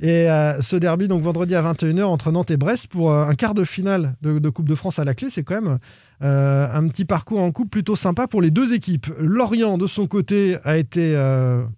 Et 0.01 0.29
euh, 0.29 0.61
ce 0.61 0.77
derby, 0.77 1.09
donc 1.09 1.21
vendredi 1.21 1.55
à 1.55 1.61
21h 1.61 2.03
entre 2.03 2.31
Nantes 2.31 2.51
et 2.51 2.57
Brest 2.57 2.87
pour 2.87 3.11
euh, 3.11 3.25
un 3.25 3.35
quart 3.35 3.53
de 3.53 3.65
finale 3.65 4.15
de, 4.21 4.39
de 4.39 4.49
Coupe 4.49 4.69
de 4.69 4.75
France 4.75 4.97
à 4.97 5.03
la 5.03 5.13
clé, 5.13 5.29
c'est 5.29 5.43
quand 5.43 5.61
même 5.61 5.77
euh, 6.21 6.67
un 6.73 6.87
petit 6.87 7.03
parcours 7.03 7.41
en 7.41 7.51
coupe 7.51 7.69
plutôt 7.69 7.97
sympa 7.97 8.25
pour 8.27 8.41
les 8.41 8.49
deux 8.49 8.73
équipes. 8.73 9.07
Lorient, 9.19 9.77
de 9.77 9.87
son 9.87 10.07
côté, 10.07 10.57
a 10.63 10.77
été 10.77 11.17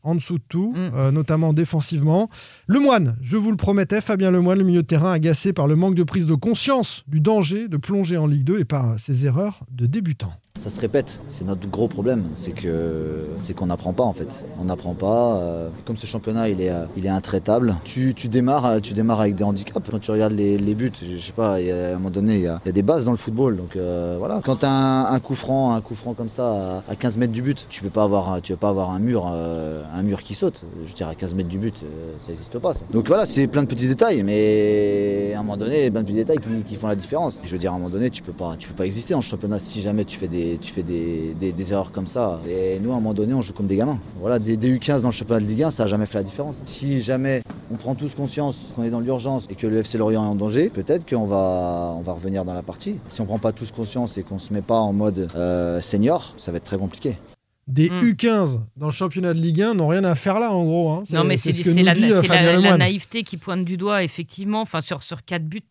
en 0.04 0.16
dessous 0.16 0.38
de 0.38 0.44
tout, 0.48 0.74
Mm. 0.76 1.10
notamment 1.10 1.54
défensivement. 1.54 2.30
Le 2.68 2.80
Moine, 2.80 3.16
je 3.22 3.38
vous 3.38 3.52
le 3.52 3.58
promettais, 3.58 4.02
Fabien 4.02 4.32
Lemoine, 4.32 4.58
le 4.60 4.64
milieu 4.64 4.82
de 4.84 4.88
terrain, 4.88 5.12
agacé 5.12 5.54
par 5.54 5.68
le 5.68 5.76
manque 5.76 5.96
de 5.96 6.04
prise 6.04 6.26
de 6.26 6.36
conscience 6.36 7.04
du 7.08 7.20
danger 7.20 7.68
de 7.68 7.78
plonger 7.78 8.18
en 8.18 8.28
Ligue 8.28 8.44
2 8.44 8.60
et 8.60 8.66
par 8.66 9.00
ses 9.00 9.26
erreurs 9.26 9.62
de 9.72 9.86
débutant. 9.86 10.34
Ça 10.62 10.70
se 10.70 10.80
répète, 10.80 11.24
c'est 11.28 11.44
notre 11.44 11.68
gros 11.68 11.88
problème, 11.88 12.26
c'est 12.36 12.52
que 12.52 13.26
c'est 13.40 13.56
qu'on 13.56 13.66
n'apprend 13.66 13.94
pas 13.94 14.04
en 14.04 14.14
fait. 14.14 14.46
On 14.60 14.66
n'apprend 14.66 14.94
pas. 14.94 15.38
euh, 15.38 15.70
comme 15.86 15.98
ce 15.98 16.06
championnat 16.06 16.50
il 16.50 16.62
est, 16.62 16.70
euh, 16.70 16.86
il 16.96 17.08
est 17.08 17.10
intraitable, 17.10 17.78
tu, 17.84 18.14
tu 18.14 18.28
démarres, 18.28 18.68
euh, 18.68 18.80
tu 18.80 18.94
démarres 18.94 19.22
avec 19.22 19.34
des 19.34 19.44
handicaps. 19.44 19.90
Quand 19.90 19.98
tu 19.98 20.12
regardes 20.12 20.34
les, 20.34 20.60
les 20.60 20.76
buts, 20.76 20.92
je, 21.02 21.18
sais 21.18 21.32
pas, 21.32 21.56
à 21.56 21.58
un 21.58 21.94
moment 21.94 22.12
donné 22.12 22.36
il 22.36 22.42
y 22.42 22.44
y 22.44 22.48
a 22.48 22.60
des 22.72 22.84
bases 22.84 23.06
dans 23.06 23.12
le 23.12 23.18
football, 23.18 23.58
donc 23.58 23.76
euh, 23.76 24.18
voilà. 24.20 24.40
Quand 24.44 24.64
as 24.64 24.70
un, 24.70 25.12
un 25.12 25.20
coup 25.20 25.34
franc, 25.34 25.74
un 25.74 25.82
coup 25.82 25.96
franc 25.96 26.14
comme 26.14 26.30
ça 26.30 26.84
à, 26.88 26.92
à 26.92 26.96
15 26.96 27.18
mètres 27.18 27.34
du 27.34 27.42
but, 27.42 27.66
tu 27.68 27.82
peux 27.82 27.90
pas 27.90 28.04
avoir, 28.04 28.40
tu 28.44 28.54
peux 28.54 28.60
pas 28.60 28.70
avoir 28.70 28.92
un 28.92 29.00
mur, 29.00 29.26
un 29.26 30.04
mur 30.04 30.22
qui 30.22 30.36
saute. 30.36 30.62
Je 30.84 30.90
veux 30.90 30.94
dire 30.94 31.08
à 31.08 31.16
15 31.16 31.34
mètres 31.34 31.50
du 31.50 31.58
but, 31.58 31.84
ça 32.20 32.28
n'existe 32.28 32.60
pas. 32.60 32.74
Donc 32.92 33.08
voilà, 33.08 33.26
c'est 33.26 33.48
plein 33.48 33.64
de 33.64 33.68
petits 33.68 33.88
détails, 33.88 34.22
mais 34.22 35.34
à 35.36 35.40
un 35.40 35.42
moment 35.42 35.58
donné, 35.58 35.90
plein 35.90 36.02
de 36.02 36.06
petits 36.06 36.18
détails 36.18 36.38
qui, 36.38 36.64
qui 36.64 36.76
font 36.76 36.88
la 36.88 36.96
différence. 36.96 37.42
Je 37.44 37.52
veux 37.52 37.58
dire 37.58 37.72
à 37.72 37.76
un 37.76 37.80
moment 37.80 37.90
donné, 37.90 38.12
tu 38.12 38.22
peux 38.22 38.32
pas, 38.32 38.56
tu 38.60 38.68
peux 38.68 38.76
pas 38.76 38.86
exister 38.86 39.16
en 39.16 39.22
championnat 39.22 39.58
si 39.58 39.82
jamais 39.82 40.06
tu 40.06 40.20
fais 40.20 40.28
des, 40.28 40.51
tu 40.60 40.72
fais 40.74 40.84
des, 40.84 41.34
des, 41.40 41.74
erreurs 41.74 41.92
comme 41.92 42.08
ça. 42.08 42.40
Et 42.48 42.80
nous, 42.80 42.92
à 42.92 42.94
un 42.94 43.00
moment 43.00 43.14
donné, 43.14 43.34
on 43.34 43.42
joue 43.42 43.54
comme 43.54 43.68
des 43.68 43.76
gamins. 43.76 44.00
Voilà, 44.20 44.40
des, 44.40 44.58
des 44.58 44.78
U15 44.78 45.02
dans 45.02 45.10
le 45.10 45.14
championnat 45.14 45.42
de 45.42 45.46
Ligue 45.46 45.64
1, 45.64 45.72
ça 45.72 45.84
a 45.84 45.88
jamais 45.88 46.06
fait 46.06 46.18
la 46.18 46.24
différence. 46.24 46.62
Si 46.66 47.02
jamais 47.02 47.42
on 47.72 47.76
prend 47.76 47.96
tous 47.96 48.16
conscience 48.16 48.72
qu'on 48.76 48.84
est 48.84 48.90
dans 48.90 49.00
l'urgence 49.00 49.48
et 49.50 49.56
que 49.56 49.68
le 49.68 49.78
FC 49.78 49.98
Lorient 49.98 50.24
est 50.24 50.28
en 50.28 50.36
danger, 50.36 50.70
peut-être 50.70 51.10
qu'on 51.10 51.26
va, 51.26 51.96
on 51.98 52.02
va 52.02 52.14
revenir 52.14 52.46
dans 52.46 52.54
la 52.54 52.64
partie. 52.64 53.00
Si 53.08 53.22
on 53.22 53.26
prend 53.26 53.40
pas 53.40 53.52
tous 53.52 53.72
conscience 53.72 54.18
et 54.18 54.24
qu'on 54.24 54.40
se 54.40 54.54
met 54.54 54.62
pas 54.62 54.80
en 54.80 54.94
mode 54.94 55.30
euh, 55.36 55.80
senior, 55.82 56.34
ça 56.38 56.52
va 56.52 56.58
être 56.58 56.66
très 56.66 56.78
compliqué. 56.78 57.18
Des 57.72 57.90
Mm. 57.90 58.02
U15 58.12 58.60
dans 58.76 58.88
le 58.88 58.92
championnat 58.92 59.34
de 59.34 59.40
Ligue 59.40 59.62
1 59.62 59.76
n'ont 59.76 59.88
rien 59.88 60.04
à 60.04 60.14
faire 60.14 60.40
là, 60.40 60.52
en 60.52 60.64
gros. 60.66 60.90
hein. 60.92 61.04
Non, 61.12 61.24
mais 61.24 61.38
c'est 61.38 61.54
ce 61.54 61.70
la, 61.84 61.94
la- 61.94 62.58
la 62.60 62.78
naïveté 62.78 63.24
qui 63.24 63.38
pointe 63.38 63.64
du 63.64 63.78
doigt, 63.78 64.04
effectivement. 64.04 64.62
Enfin, 64.62 64.82
sur, 64.82 65.04
sur 65.04 65.24
4 65.24 65.46
buts, 65.46 65.62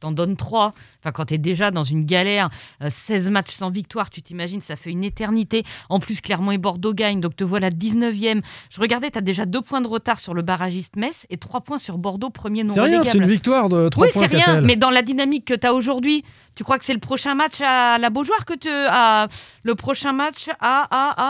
t'en 0.00 0.12
donnes 0.12 0.36
3. 0.36 0.72
Enfin, 1.00 1.12
quand 1.12 1.24
tu 1.26 1.34
es 1.34 1.38
déjà 1.38 1.70
dans 1.70 1.82
une 1.84 2.04
galère, 2.04 2.50
euh, 2.82 2.88
16 2.90 3.30
matchs 3.30 3.52
sans 3.54 3.70
victoire, 3.70 4.10
tu 4.10 4.20
t'imagines, 4.20 4.60
ça 4.60 4.76
fait 4.76 4.90
une 4.90 5.02
éternité. 5.04 5.64
En 5.88 5.98
plus, 5.98 6.20
Clermont 6.20 6.50
et 6.52 6.58
Bordeaux 6.58 6.92
gagnent, 6.92 7.20
donc 7.20 7.36
te 7.36 7.44
voilà 7.44 7.70
19e. 7.70 8.42
Je 8.70 8.80
regardais, 8.80 9.10
tu 9.10 9.16
as 9.18 9.22
déjà 9.22 9.46
2 9.46 9.62
points 9.62 9.80
de 9.80 9.88
retard 9.88 10.20
sur 10.20 10.34
le 10.34 10.42
barragiste 10.42 10.96
Metz 10.96 11.26
et 11.30 11.38
3 11.38 11.62
points 11.62 11.78
sur 11.78 11.96
Bordeaux, 11.96 12.28
premier 12.30 12.64
non 12.64 12.74
C'est 12.74 12.80
rien, 12.80 13.02
c'est 13.02 13.16
une 13.18 13.26
victoire 13.26 13.68
de 13.70 13.88
3 13.88 14.04
Oui, 14.06 14.12
points. 14.12 14.22
c'est 14.28 14.36
rien, 14.36 14.60
mais 14.60 14.76
dans 14.76 14.90
la 14.90 15.00
dynamique 15.02 15.46
que 15.46 15.54
tu 15.54 15.66
as 15.66 15.72
aujourd'hui, 15.72 16.22
tu 16.54 16.64
crois 16.64 16.78
que 16.78 16.84
c'est 16.84 16.92
le 16.92 17.00
prochain 17.00 17.34
match 17.34 17.60
à 17.62 17.96
la 17.98 18.10
Beaujoire 18.10 18.44
que 18.44 18.54
tu. 18.54 18.68
À, 18.70 19.28
le 19.62 19.74
prochain 19.74 20.12
match 20.12 20.48
à, 20.60 20.86
à, 20.90 21.29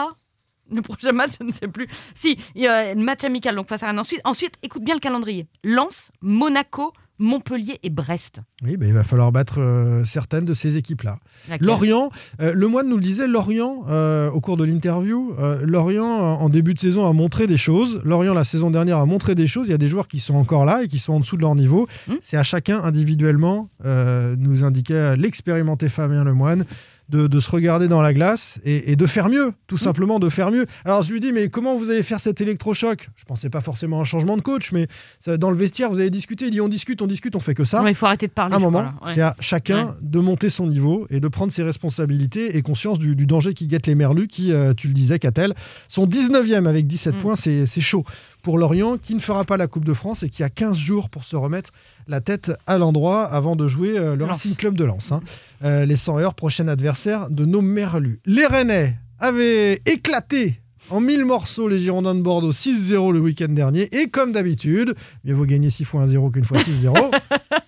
Le 0.75 0.81
prochain 0.81 1.11
match, 1.11 1.31
je 1.39 1.45
ne 1.45 1.51
sais 1.51 1.67
plus. 1.67 1.87
Si, 2.15 2.37
il 2.55 2.61
y 2.61 2.67
a 2.67 2.93
le 2.93 3.03
match 3.03 3.23
amical, 3.23 3.55
donc 3.55 3.67
face 3.67 3.83
à 3.83 3.87
Rennes. 3.87 3.99
Ensuite, 3.99 4.21
ensuite, 4.23 4.53
écoute 4.63 4.83
bien 4.83 4.95
le 4.95 4.99
calendrier. 4.99 5.47
Lens, 5.63 6.11
Monaco, 6.21 6.93
Montpellier 7.19 7.79
et 7.83 7.89
Brest. 7.89 8.39
Oui, 8.63 8.77
ben, 8.77 8.87
il 8.87 8.93
va 8.93 9.03
falloir 9.03 9.31
battre 9.31 9.59
euh, 9.59 10.03
certaines 10.03 10.43
de 10.43 10.53
ces 10.53 10.77
équipes-là. 10.77 11.19
Lorient, 11.59 12.09
euh, 12.41 12.51
le 12.53 12.67
moine 12.67 12.89
nous 12.89 12.95
le 12.95 13.03
disait, 13.03 13.27
Lorient, 13.27 13.85
euh, 13.89 14.31
au 14.31 14.41
cours 14.41 14.57
de 14.57 14.63
l'interview, 14.63 15.35
euh, 15.37 15.59
Lorient, 15.63 16.07
en 16.07 16.49
début 16.49 16.73
de 16.73 16.79
saison, 16.79 17.07
a 17.07 17.13
montré 17.13 17.45
des 17.45 17.57
choses. 17.57 18.01
Lorient, 18.03 18.33
la 18.33 18.43
saison 18.43 18.71
dernière, 18.71 18.97
a 18.97 19.05
montré 19.05 19.35
des 19.35 19.45
choses. 19.45 19.67
Il 19.67 19.71
y 19.71 19.75
a 19.75 19.77
des 19.77 19.87
joueurs 19.87 20.07
qui 20.07 20.19
sont 20.19 20.35
encore 20.35 20.65
là 20.65 20.83
et 20.83 20.87
qui 20.87 20.97
sont 20.97 21.13
en 21.13 21.19
dessous 21.19 21.37
de 21.37 21.41
leur 21.41 21.53
niveau. 21.53 21.87
Hmm. 22.07 22.15
C'est 22.21 22.37
à 22.37 22.43
chacun 22.43 22.81
individuellement, 22.83 23.69
nous 23.83 24.63
indiquait 24.63 25.15
l'expérimenté 25.15 25.89
Fabien 25.89 26.23
Lemoine, 26.23 26.65
de, 27.09 27.27
de 27.27 27.39
se 27.39 27.49
regarder 27.49 27.87
dans 27.87 28.01
la 28.01 28.13
glace 28.13 28.59
et, 28.63 28.91
et 28.91 28.95
de 28.95 29.05
faire 29.05 29.27
mieux, 29.29 29.53
tout 29.67 29.77
simplement 29.77 30.17
de 30.19 30.29
faire 30.29 30.49
mieux. 30.51 30.65
Alors 30.85 31.03
je 31.03 31.11
lui 31.11 31.19
dis, 31.19 31.33
mais 31.33 31.49
comment 31.49 31.77
vous 31.77 31.89
allez 31.89 32.03
faire 32.03 32.19
cet 32.21 32.39
électrochoc? 32.41 33.09
Je 33.15 33.25
pensais 33.25 33.49
pas 33.49 33.59
forcément 33.61 33.97
à 33.99 34.01
un 34.01 34.05
changement 34.05 34.37
de 34.37 34.41
coach, 34.41 34.71
mais 34.71 34.87
ça, 35.19 35.35
dans 35.37 35.51
le 35.51 35.57
vestiaire, 35.57 35.89
vous 35.91 35.99
avez 35.99 36.09
discuté. 36.09 36.45
Il 36.45 36.51
dit, 36.51 36.61
on 36.61 36.69
discute, 36.69 37.01
on 37.01 37.07
discute, 37.07 37.35
on 37.35 37.39
fait 37.41 37.53
que 37.53 37.65
ça 37.65 37.83
Ouais, 37.83 37.91
Il 37.91 37.95
faut 37.95 38.05
arrêter 38.05 38.27
de 38.27 38.31
parler. 38.31 38.55
un 38.55 38.59
moment. 38.59 38.79
Ouais. 39.05 39.11
c'est 39.13 39.21
à 39.21 39.35
chacun 39.39 39.85
Ouais. 39.87 39.91
de 40.01 40.19
monter 40.19 40.49
son 40.49 40.67
niveau 40.67 41.07
et 41.09 41.19
de 41.19 41.27
prendre 41.27 41.51
ses 41.51 41.63
responsabilités 41.63 42.55
et 42.57 42.61
conscience 42.61 42.97
du, 42.99 43.15
du 43.15 43.25
danger 43.25 43.53
qui 43.53 43.67
guette 43.67 43.87
les 43.87 43.95
Merlus, 43.95 44.27
qui, 44.27 44.51
euh, 44.53 44.73
tu 44.73 44.87
le 44.87 44.93
disais, 44.93 45.19
Catel, 45.19 45.53
sont 45.87 46.05
19e 46.07 46.65
avec 46.67 46.87
17 46.87 47.15
Mm. 47.15 47.17
points. 47.19 47.35
C'est 47.35 47.65
chaud 47.81 48.05
pour 48.41 48.57
Lorient, 48.57 48.97
qui 48.97 49.13
ne 49.15 49.19
fera 49.19 49.45
pas 49.45 49.57
la 49.57 49.67
Coupe 49.67 49.85
de 49.85 49.93
France 49.93 50.23
et 50.23 50.29
qui 50.29 50.43
a 50.43 50.49
15 50.49 50.77
jours 50.77 51.09
pour 51.09 51.23
se 51.23 51.35
remettre 51.35 51.71
la 52.07 52.21
tête 52.21 52.51
à 52.67 52.77
l'endroit 52.77 53.23
avant 53.25 53.55
de 53.55 53.67
jouer 53.67 53.97
euh, 53.97 54.15
le. 54.15 54.25
Racing 54.25 54.55
Club 54.55 54.75
de 54.75 54.85
Lens. 54.85 55.11
hein. 55.11 55.21
Euh, 55.63 55.85
les 55.85 55.95
100 55.95 56.19
heures, 56.19 56.33
prochain 56.33 56.67
adversaire 56.67 57.29
de 57.29 57.45
nos 57.45 57.61
Merlus. 57.61 58.19
Les 58.25 58.45
Rennais 58.45 58.95
avaient 59.19 59.81
éclaté 59.85 60.59
en 60.89 60.99
mille 60.99 61.25
morceaux 61.25 61.67
les 61.67 61.79
Girondins 61.79 62.15
de 62.15 62.21
Bordeaux 62.21 62.51
6-0 62.51 63.13
le 63.13 63.19
week-end 63.19 63.49
dernier. 63.49 63.87
Et 63.95 64.07
comme 64.09 64.31
d'habitude, 64.31 64.95
mieux 65.23 65.33
vaut 65.33 65.45
gagner 65.45 65.69
6 65.69 65.85
fois 65.85 66.05
1-0 66.05 66.31
qu'une 66.31 66.45
fois 66.45 66.57
6-0. 66.57 67.11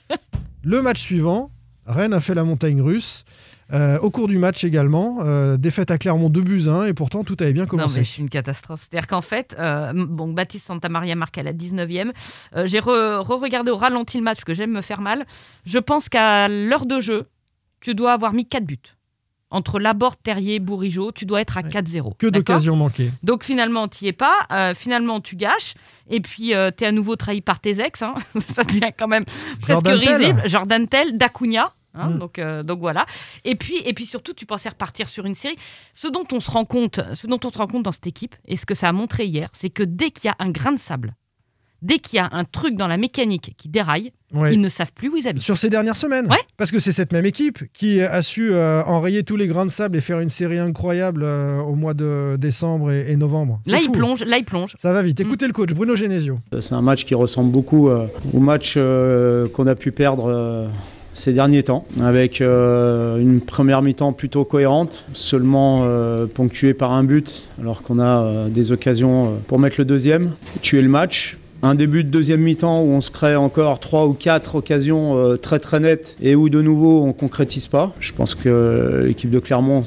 le 0.63 0.82
match 0.82 1.01
suivant, 1.01 1.51
Rennes 1.86 2.13
a 2.13 2.20
fait 2.20 2.34
la 2.36 2.44
montagne 2.44 2.82
russe. 2.82 3.25
Euh, 3.72 3.98
au 4.00 4.12
cours 4.12 4.27
du 4.27 4.38
match 4.38 4.63
également, 4.63 5.20
euh, 5.22 5.55
défaite 5.58 5.89
à 5.89 5.98
Clermont 5.98 6.29
2 6.29 6.41
buts 6.41 6.63
1 6.67 6.86
et 6.86 6.93
pourtant 6.93 7.24
tout 7.24 7.38
avait 7.39 7.53
bien 7.53 7.63
Non, 7.63 7.67
commencé. 7.70 8.03
c'est 8.03 8.22
une 8.22 8.29
catastrophe. 8.29 8.88
C'est-à-dire 8.89 9.08
qu'en 9.08 9.22
fait, 9.22 9.55
euh, 9.58 9.93
bon, 9.96 10.34
Baptiste 10.34 10.67
Santamaria 10.67 11.15
marque 11.15 11.38
à 11.38 11.43
la 11.43 11.53
19e. 11.53 12.12
Euh, 12.55 12.67
J'ai 12.67 12.79
re- 12.79 13.20
re-regardé 13.20 13.72
au 13.72 13.77
ralenti 13.77 14.17
le 14.17 14.24
match 14.24 14.38
parce 14.38 14.46
que 14.46 14.53
j'aime 14.53 14.72
me 14.72 14.82
faire 14.82 15.00
mal. 15.01 15.25
Je 15.65 15.79
pense 15.79 16.10
qu'à 16.10 16.50
l'heure 16.50 16.86
de 16.86 17.00
jeu, 17.00 17.25
tu 17.79 17.96
dois 17.96 18.13
avoir 18.13 18.34
mis 18.34 18.46
4 18.46 18.65
buts 18.65 18.79
Entre 19.50 19.79
Laborde, 19.79 20.15
Terrier, 20.24 20.60
Bourigeau, 20.60 21.12
tu 21.12 21.25
dois 21.25 21.39
être 21.41 21.58
à 21.58 21.62
Ouais. 21.62 21.70
4-0. 21.70 22.15
Que 22.17 22.27
d'occasions 22.27 22.75
manquées. 22.75 23.12
Donc 23.24 23.43
finalement, 23.43 23.88
tu 23.88 24.03
n'y 24.03 24.10
es 24.10 24.13
pas. 24.13 24.74
finalement, 24.75 25.22
tu 25.22 25.36
gâches. 25.36 25.75
Et 26.10 26.20
puis, 26.22 26.53
tu 26.77 26.84
es 26.84 26.86
à 26.88 26.91
nouveau 26.91 27.15
trahi 27.15 27.41
par 27.41 27.60
tes 27.60 27.79
ex. 27.79 28.01
hein. 28.01 28.13
Ça 28.39 28.63
devient 28.63 28.91
quand 28.98 29.08
même 29.08 29.25
presque 29.62 29.86
Jordan 29.86 30.00
Tell. 30.01 30.15
risible. 30.15 30.41
Jordan 30.48 30.88
Tell, 30.88 31.17
Dacunia. 31.17 31.74
Hein, 31.93 32.09
Mm. 32.12 32.19
donc, 32.19 32.39
euh, 32.39 32.63
donc 32.63 32.79
voilà. 32.79 33.05
Et 33.45 33.55
puis, 33.55 33.77
et 33.85 33.93
puis 33.93 34.05
surtout, 34.05 34.33
tu 34.33 34.45
pensais 34.45 34.69
repartir 34.69 35.09
sur 35.09 35.25
une 35.25 35.35
série. 35.35 35.55
Ce 35.93 36.07
dont 36.07 36.25
on 36.31 36.39
se 36.39 36.51
rend 36.51 36.65
compte, 36.65 37.00
ce 37.13 37.27
dont 37.27 37.39
on 37.43 37.51
se 37.51 37.57
rend 37.57 37.67
compte 37.67 37.83
dans 37.83 37.91
cette 37.91 38.07
équipe, 38.07 38.35
et 38.47 38.55
ce 38.57 38.65
que 38.65 38.75
ça 38.75 38.89
a 38.89 38.91
montré 38.91 39.25
hier, 39.25 39.50
c'est 39.53 39.69
que 39.69 39.83
dès 39.83 40.12
qu'il 40.12 40.27
y 40.27 40.31
a 40.31 40.35
un 40.39 40.50
grain 40.50 40.71
de 40.71 40.79
sable, 40.79 41.15
dès 41.81 42.00
qu'il 42.00 42.15
y 42.15 42.19
a 42.19 42.29
un 42.31 42.45
truc 42.45 42.77
dans 42.77 42.88
la 42.88 42.95
mécanique 42.95 43.55
qui 43.57 43.67
déraille, 43.67 44.13
Ouais. 44.33 44.53
ils 44.53 44.62
ne 44.62 44.69
savent 44.69 44.93
plus 44.93 45.09
où 45.09 45.17
ils 45.17 45.27
habitent. 45.27 45.43
Sur 45.43 45.57
ces 45.59 45.69
dernières 45.69 45.97
semaines. 45.97 46.25
Ouais. 46.27 46.38
Parce 46.57 46.71
que 46.71 46.79
c'est 46.79 46.93
cette 46.93 47.12
même 47.12 47.25
équipe 47.25 47.65
qui 47.73 48.01
a 48.01 48.21
su 48.23 48.51
euh, 48.53 48.81
enrayer 48.85 49.23
tous 49.23 49.35
les 49.35 49.45
grains 49.47 49.65
de 49.65 49.69
sable 49.69 49.95
et 49.97 50.01
faire 50.01 50.19
une 50.21 50.29
série 50.29 50.57
incroyable 50.57 51.21
euh, 51.23 51.59
au 51.59 51.75
mois 51.75 51.93
de 51.93 52.35
décembre 52.39 52.89
et, 52.91 53.12
et 53.12 53.15
novembre. 53.17 53.59
Là, 53.67 53.77
fou. 53.77 53.83
ils 53.85 53.91
plongent. 53.91 54.23
Là, 54.25 54.38
ils 54.39 54.45
plongent. 54.45 54.73
Ça 54.79 54.91
va 54.93 55.03
vite. 55.03 55.19
Écoutez 55.19 55.45
le 55.45 55.53
coach, 55.53 55.71
Bruno 55.73 55.95
Genesio. 55.95 56.39
C'est 56.62 56.73
un 56.73 56.81
match 56.81 57.05
qui 57.05 57.13
ressemble 57.13 57.51
beaucoup 57.51 57.89
euh, 57.89 58.07
au 58.33 58.39
match 58.39 58.73
euh, 58.77 59.47
qu'on 59.50 59.67
a 59.67 59.75
pu 59.75 59.91
perdre 59.91 60.25
euh, 60.27 60.67
ces 61.13 61.34
derniers 61.34 61.63
temps, 61.63 61.86
avec 62.01 62.41
euh, 62.41 63.17
une 63.17 63.41
première 63.41 63.82
mi-temps 63.82 64.13
plutôt 64.13 64.46
cohérente, 64.46 65.05
seulement 65.13 65.82
euh, 65.84 66.25
ponctuée 66.25 66.74
par 66.74 66.91
un 66.91 67.03
but, 67.03 67.48
alors 67.60 67.82
qu'on 67.82 68.00
a 68.00 68.24
euh, 68.24 68.50
des 68.50 68.72
occasions 68.72 69.39
pour 69.48 69.60
mettre 69.60 69.75
le 69.79 69.86
deuxième, 69.86 70.32
tuer 70.62 70.82
le 70.82 70.89
match. 70.89 71.38
Un 71.65 71.75
début 71.75 72.03
de 72.03 72.10
deuxième 72.10 72.41
mi-temps 72.41 72.82
où 72.82 72.89
on 72.89 73.00
se 73.00 73.10
crée 73.10 73.38
encore 73.38 73.79
trois 73.79 74.05
ou 74.05 74.12
quatre 74.12 74.55
occasions 74.55 75.15
euh, 75.15 75.38
très 75.38 75.60
très 75.60 75.79
nettes 75.79 76.17
et 76.22 76.36
où 76.36 76.50
de 76.50 76.62
nouveau 76.62 77.01
on 77.03 77.13
concrétise 77.13 77.67
pas. 77.67 77.93
Je 78.01 78.12
pense 78.12 78.36
que 78.36 79.05
l'équipe 79.08 79.29
de 79.29 79.39
Clermont 79.39 79.82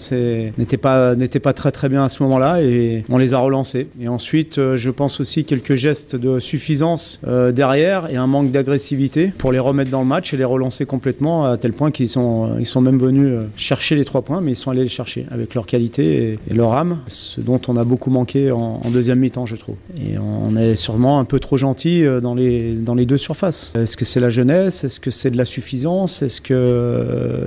n'était 0.56 0.78
pas, 0.78 1.14
n'était 1.14 1.38
pas 1.38 1.52
très 1.52 1.72
très 1.72 1.90
bien 1.90 2.02
à 2.02 2.08
ce 2.08 2.22
moment-là 2.22 2.62
et 2.62 3.04
on 3.10 3.18
les 3.18 3.34
a 3.34 3.40
relancés. 3.40 3.88
Et 4.00 4.08
ensuite, 4.08 4.56
euh, 4.56 4.78
je 4.78 4.88
pense 4.88 5.20
aussi 5.20 5.44
quelques 5.44 5.74
gestes 5.74 6.16
de 6.16 6.40
suffisance 6.40 7.20
euh, 7.26 7.52
derrière 7.52 8.10
et 8.10 8.16
un 8.16 8.26
manque 8.26 8.52
d'agressivité 8.52 9.30
pour 9.36 9.52
les 9.52 9.58
remettre 9.58 9.90
dans 9.90 10.00
le 10.00 10.08
match 10.08 10.32
et 10.32 10.38
les 10.38 10.44
relancer 10.44 10.86
complètement 10.86 11.44
à 11.44 11.58
tel 11.58 11.74
point 11.74 11.90
qu'ils 11.90 12.08
sont, 12.08 12.52
ils 12.58 12.64
sont 12.64 12.80
même 12.80 12.96
venus 12.96 13.36
chercher 13.58 13.96
les 13.96 14.06
trois 14.06 14.22
points, 14.22 14.40
mais 14.40 14.52
ils 14.52 14.56
sont 14.56 14.70
allés 14.70 14.84
les 14.84 14.88
chercher 14.88 15.26
avec 15.30 15.54
leur 15.54 15.66
qualité 15.66 16.38
et, 16.48 16.54
leur 16.54 16.72
âme, 16.72 17.00
ce 17.06 17.42
dont 17.42 17.60
on 17.68 17.76
a 17.76 17.84
beaucoup 17.84 18.08
manqué 18.08 18.50
en 18.50 18.80
deuxième 18.90 19.18
mi-temps, 19.18 19.44
je 19.44 19.56
trouve. 19.56 19.76
Et 19.98 20.16
on 20.16 20.56
est 20.56 20.74
sûrement 20.76 21.18
un 21.18 21.26
peu 21.26 21.38
trop 21.38 21.58
gentil 21.58 21.65
euh, 21.86 22.20
dans 22.20 22.34
les, 22.34 23.06
deux 23.06 23.18
surfaces. 23.18 23.72
Est-ce 23.74 23.96
que 23.96 24.04
c'est 24.04 24.20
la 24.20 24.28
jeunesse? 24.28 24.84
Est-ce 24.84 25.00
que 25.00 25.10
c'est 25.10 25.30
de 25.30 25.36
la 25.36 25.44
suffisance? 25.44 26.22
Est-ce 26.22 26.40
qu'il 26.40 26.56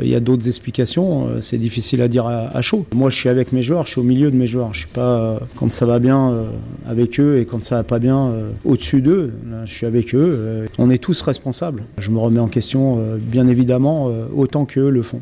il 0.04 0.10
y 0.10 0.16
a 0.16 0.20
d'autres 0.20 0.48
explications? 0.48 1.28
Euh, 1.28 1.42
C'est 1.42 1.58
difficile 1.58 2.02
à 2.02 2.08
dire 2.08 2.26
à, 2.28 2.62
chaud. 2.62 2.86
Moi, 2.94 3.10
je 3.10 3.18
suis 3.18 3.30
avec 3.30 3.52
mes 3.52 3.62
joueurs, 3.64 3.86
je 3.86 3.92
suis 3.92 4.02
au 4.02 4.04
milieu 4.04 4.32
de 4.32 4.36
mes 4.36 4.48
joueurs. 4.48 4.74
Je 4.74 4.80
suis 4.80 4.88
pas 4.88 5.02
euh, 5.20 5.40
quand 5.56 5.72
ça 5.72 5.86
va 5.86 6.00
bien 6.00 6.32
euh, 6.32 6.44
avec 6.88 7.20
eux 7.20 7.40
et 7.40 7.46
quand 7.46 7.64
ça 7.64 7.76
va 7.78 7.84
pas 7.84 8.00
bien 8.00 8.30
euh, 8.30 8.52
au-dessus 8.66 9.02
d'eux. 9.02 9.32
Je 9.66 9.72
suis 9.74 9.86
avec 9.86 10.16
eux. 10.16 10.36
euh, 10.50 10.66
on 10.78 10.90
est 10.90 10.98
tous 10.98 11.22
responsables. 11.22 11.84
Je 11.98 12.12
me 12.12 12.20
remets 12.20 12.40
en 12.40 12.48
question, 12.48 12.98
euh, 13.00 13.18
bien 13.20 13.48
évidemment, 13.48 14.10
euh, 14.10 14.26
autant 14.36 14.66
qu'eux 14.66 14.90
le 14.90 15.02
font. 15.02 15.22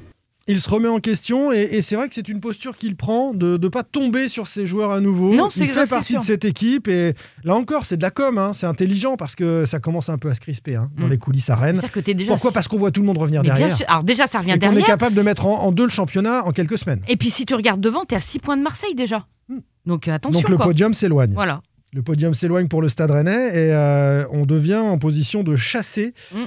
Il 0.50 0.62
se 0.62 0.70
remet 0.70 0.88
en 0.88 1.00
question 1.00 1.52
et, 1.52 1.62
et 1.72 1.82
c'est 1.82 1.96
vrai 1.96 2.08
que 2.08 2.16
c'est 2.16 2.30
une 2.30 2.40
posture 2.40 2.78
qu'il 2.78 2.96
prend 2.96 3.34
de 3.34 3.58
ne 3.62 3.68
pas 3.68 3.84
tomber 3.84 4.30
sur 4.30 4.48
ses 4.48 4.66
joueurs 4.66 4.92
à 4.92 5.02
nouveau. 5.02 5.34
Non, 5.34 5.50
c'est- 5.50 5.66
Il 5.66 5.68
fait 5.72 5.90
partie 5.90 6.16
de 6.16 6.22
cette 6.22 6.46
équipe 6.46 6.88
et 6.88 7.14
là 7.44 7.56
encore, 7.56 7.86
c'est 7.86 7.98
de 7.98 8.02
la 8.02 8.12
com. 8.12 8.38
hein. 8.38 8.54
C'est 8.54 8.66
intelligent 8.66 9.18
parce 9.18 9.36
que 9.36 9.66
ça 9.66 9.80
commence 9.80 10.08
un 10.10 10.18
peu 10.18 10.30
à 10.30 10.34
se 10.34 10.40
crisper 10.40 10.76
hein, 10.76 10.90
dans 10.98 11.08
Mm. 11.08 11.10
les 11.12 11.18
coulisses 11.18 11.50
à 11.50 11.56
Rennes. 11.56 11.82
Que 11.92 12.00
déjà. 12.00 12.32
Pourquoi 12.32 12.52
Parce 12.52 12.68
qu'on 12.68 12.78
voit 12.78 12.92
tout 12.92 13.02
le 13.02 13.08
monde 13.08 13.18
revenir 13.18 13.42
Mais 13.42 13.50
bien 13.50 13.56
derrière. 13.58 13.76
sûr. 13.76 13.86
Alors 13.90 14.04
déjà, 14.04 14.26
ça 14.28 14.40
revient 14.40 14.52
Et 14.52 14.60
qu'on 14.60 14.68
est 14.68 14.70
derrière. 14.70 14.86
capable 14.86 15.16
de 15.16 15.22
mettre 15.22 15.46
en, 15.46 15.64
en 15.64 15.72
deux 15.72 15.84
le 15.84 15.90
championnat 15.90 16.44
en 16.46 16.52
quelques 16.52 16.78
semaines. 16.78 17.02
Et 17.08 17.18
puis 17.18 17.30
si 17.30 17.46
tu 17.46 17.54
regardes 17.54 17.82
devant, 17.82 18.06
t'es 18.06 18.16
à 18.16 18.20
6 18.22 18.40
points 18.40 18.56
de 18.58 18.62
Marseille 18.64 18.96
déjà. 18.96 19.26
Hmm. 19.50 19.60
Donc 19.86 20.08
euh, 20.08 20.14
attention. 20.14 20.40
Donc 20.40 20.50
le 20.50 20.56
quoi. 20.58 20.66
podium 20.68 20.94
s'éloigne. 20.94 21.34
Voilà. 21.34 21.62
Le 21.94 22.04
podium 22.04 22.34
s'éloigne 22.34 22.68
pour 22.68 22.82
le 22.82 22.90
Stade 22.90 23.12
Rennais 23.12 23.48
et 23.50 23.74
euh, 23.74 24.26
on 24.32 24.46
devient 24.46 24.76
en 24.76 24.98
position 24.98 25.44
de 25.44 25.56
chasser. 25.56 26.14
Mm. 26.34 26.38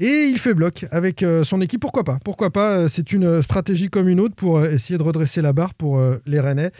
Et 0.00 0.28
il 0.30 0.38
fait 0.38 0.54
bloc 0.54 0.86
avec 0.92 1.22
euh, 1.24 1.42
son 1.42 1.60
équipe. 1.60 1.80
Pourquoi 1.80 2.04
pas? 2.04 2.18
Pourquoi 2.24 2.50
pas? 2.50 2.76
Euh, 2.76 2.88
C'est 2.88 3.12
une 3.12 3.42
stratégie 3.42 3.88
comme 3.88 4.08
une 4.08 4.20
autre 4.20 4.36
pour 4.36 4.58
euh, 4.58 4.70
essayer 4.70 4.96
de 4.96 5.02
redresser 5.02 5.42
la 5.42 5.52
barre 5.52 5.74
pour 5.74 6.00
les 6.26 6.40
Rennais 6.40 6.70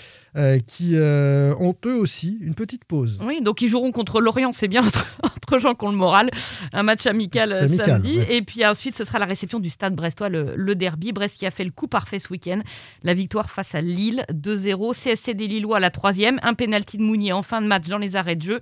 qui 0.66 0.94
ont 0.96 1.75
eux 1.87 1.96
aussi 1.96 2.38
une 2.40 2.54
petite 2.54 2.84
pause. 2.84 3.18
Oui, 3.25 3.40
donc 3.42 3.60
ils 3.60 3.68
joueront 3.68 3.90
contre 3.90 4.20
Lorient, 4.20 4.52
c'est 4.52 4.68
bien 4.68 4.84
entre, 4.84 5.04
entre 5.25 5.58
gens 5.58 5.75
qui 5.75 5.84
ont 5.84 5.90
le 5.90 5.96
moral. 5.96 6.30
Un 6.72 6.84
match 6.84 7.06
amical, 7.06 7.52
Amical, 7.52 7.87
samedi. 7.87 8.18
ouais. 8.18 8.37
Et 8.37 8.42
puis 8.42 8.64
ensuite, 8.64 8.94
ce 8.94 9.02
sera 9.02 9.18
la 9.18 9.26
réception 9.26 9.58
du 9.58 9.68
stade 9.68 9.96
brestois, 9.96 10.28
le, 10.28 10.54
le 10.54 10.75
derby. 10.76 11.10
Brest 11.12 11.38
qui 11.38 11.46
a 11.46 11.50
fait 11.50 11.64
le 11.64 11.70
coup 11.72 11.88
parfait 11.88 12.20
ce 12.20 12.28
week-end. 12.28 12.60
La 13.02 13.14
victoire 13.14 13.50
face 13.50 13.75
à 13.75 13.80
Lille, 13.80 14.25
2-0. 14.32 14.92
CSC 14.94 15.34
des 15.34 15.48
Lillois 15.48 15.78
à 15.78 15.80
la 15.80 15.90
troisième. 15.90 16.38
Un 16.42 16.54
pénalty 16.54 16.98
de 16.98 17.02
Mounier 17.02 17.32
en 17.32 17.42
fin 17.42 17.60
de 17.60 17.66
match 17.66 17.88
dans 17.88 17.98
les 17.98 18.14
arrêts 18.14 18.37
de 18.37 18.42
jeu. 18.42 18.60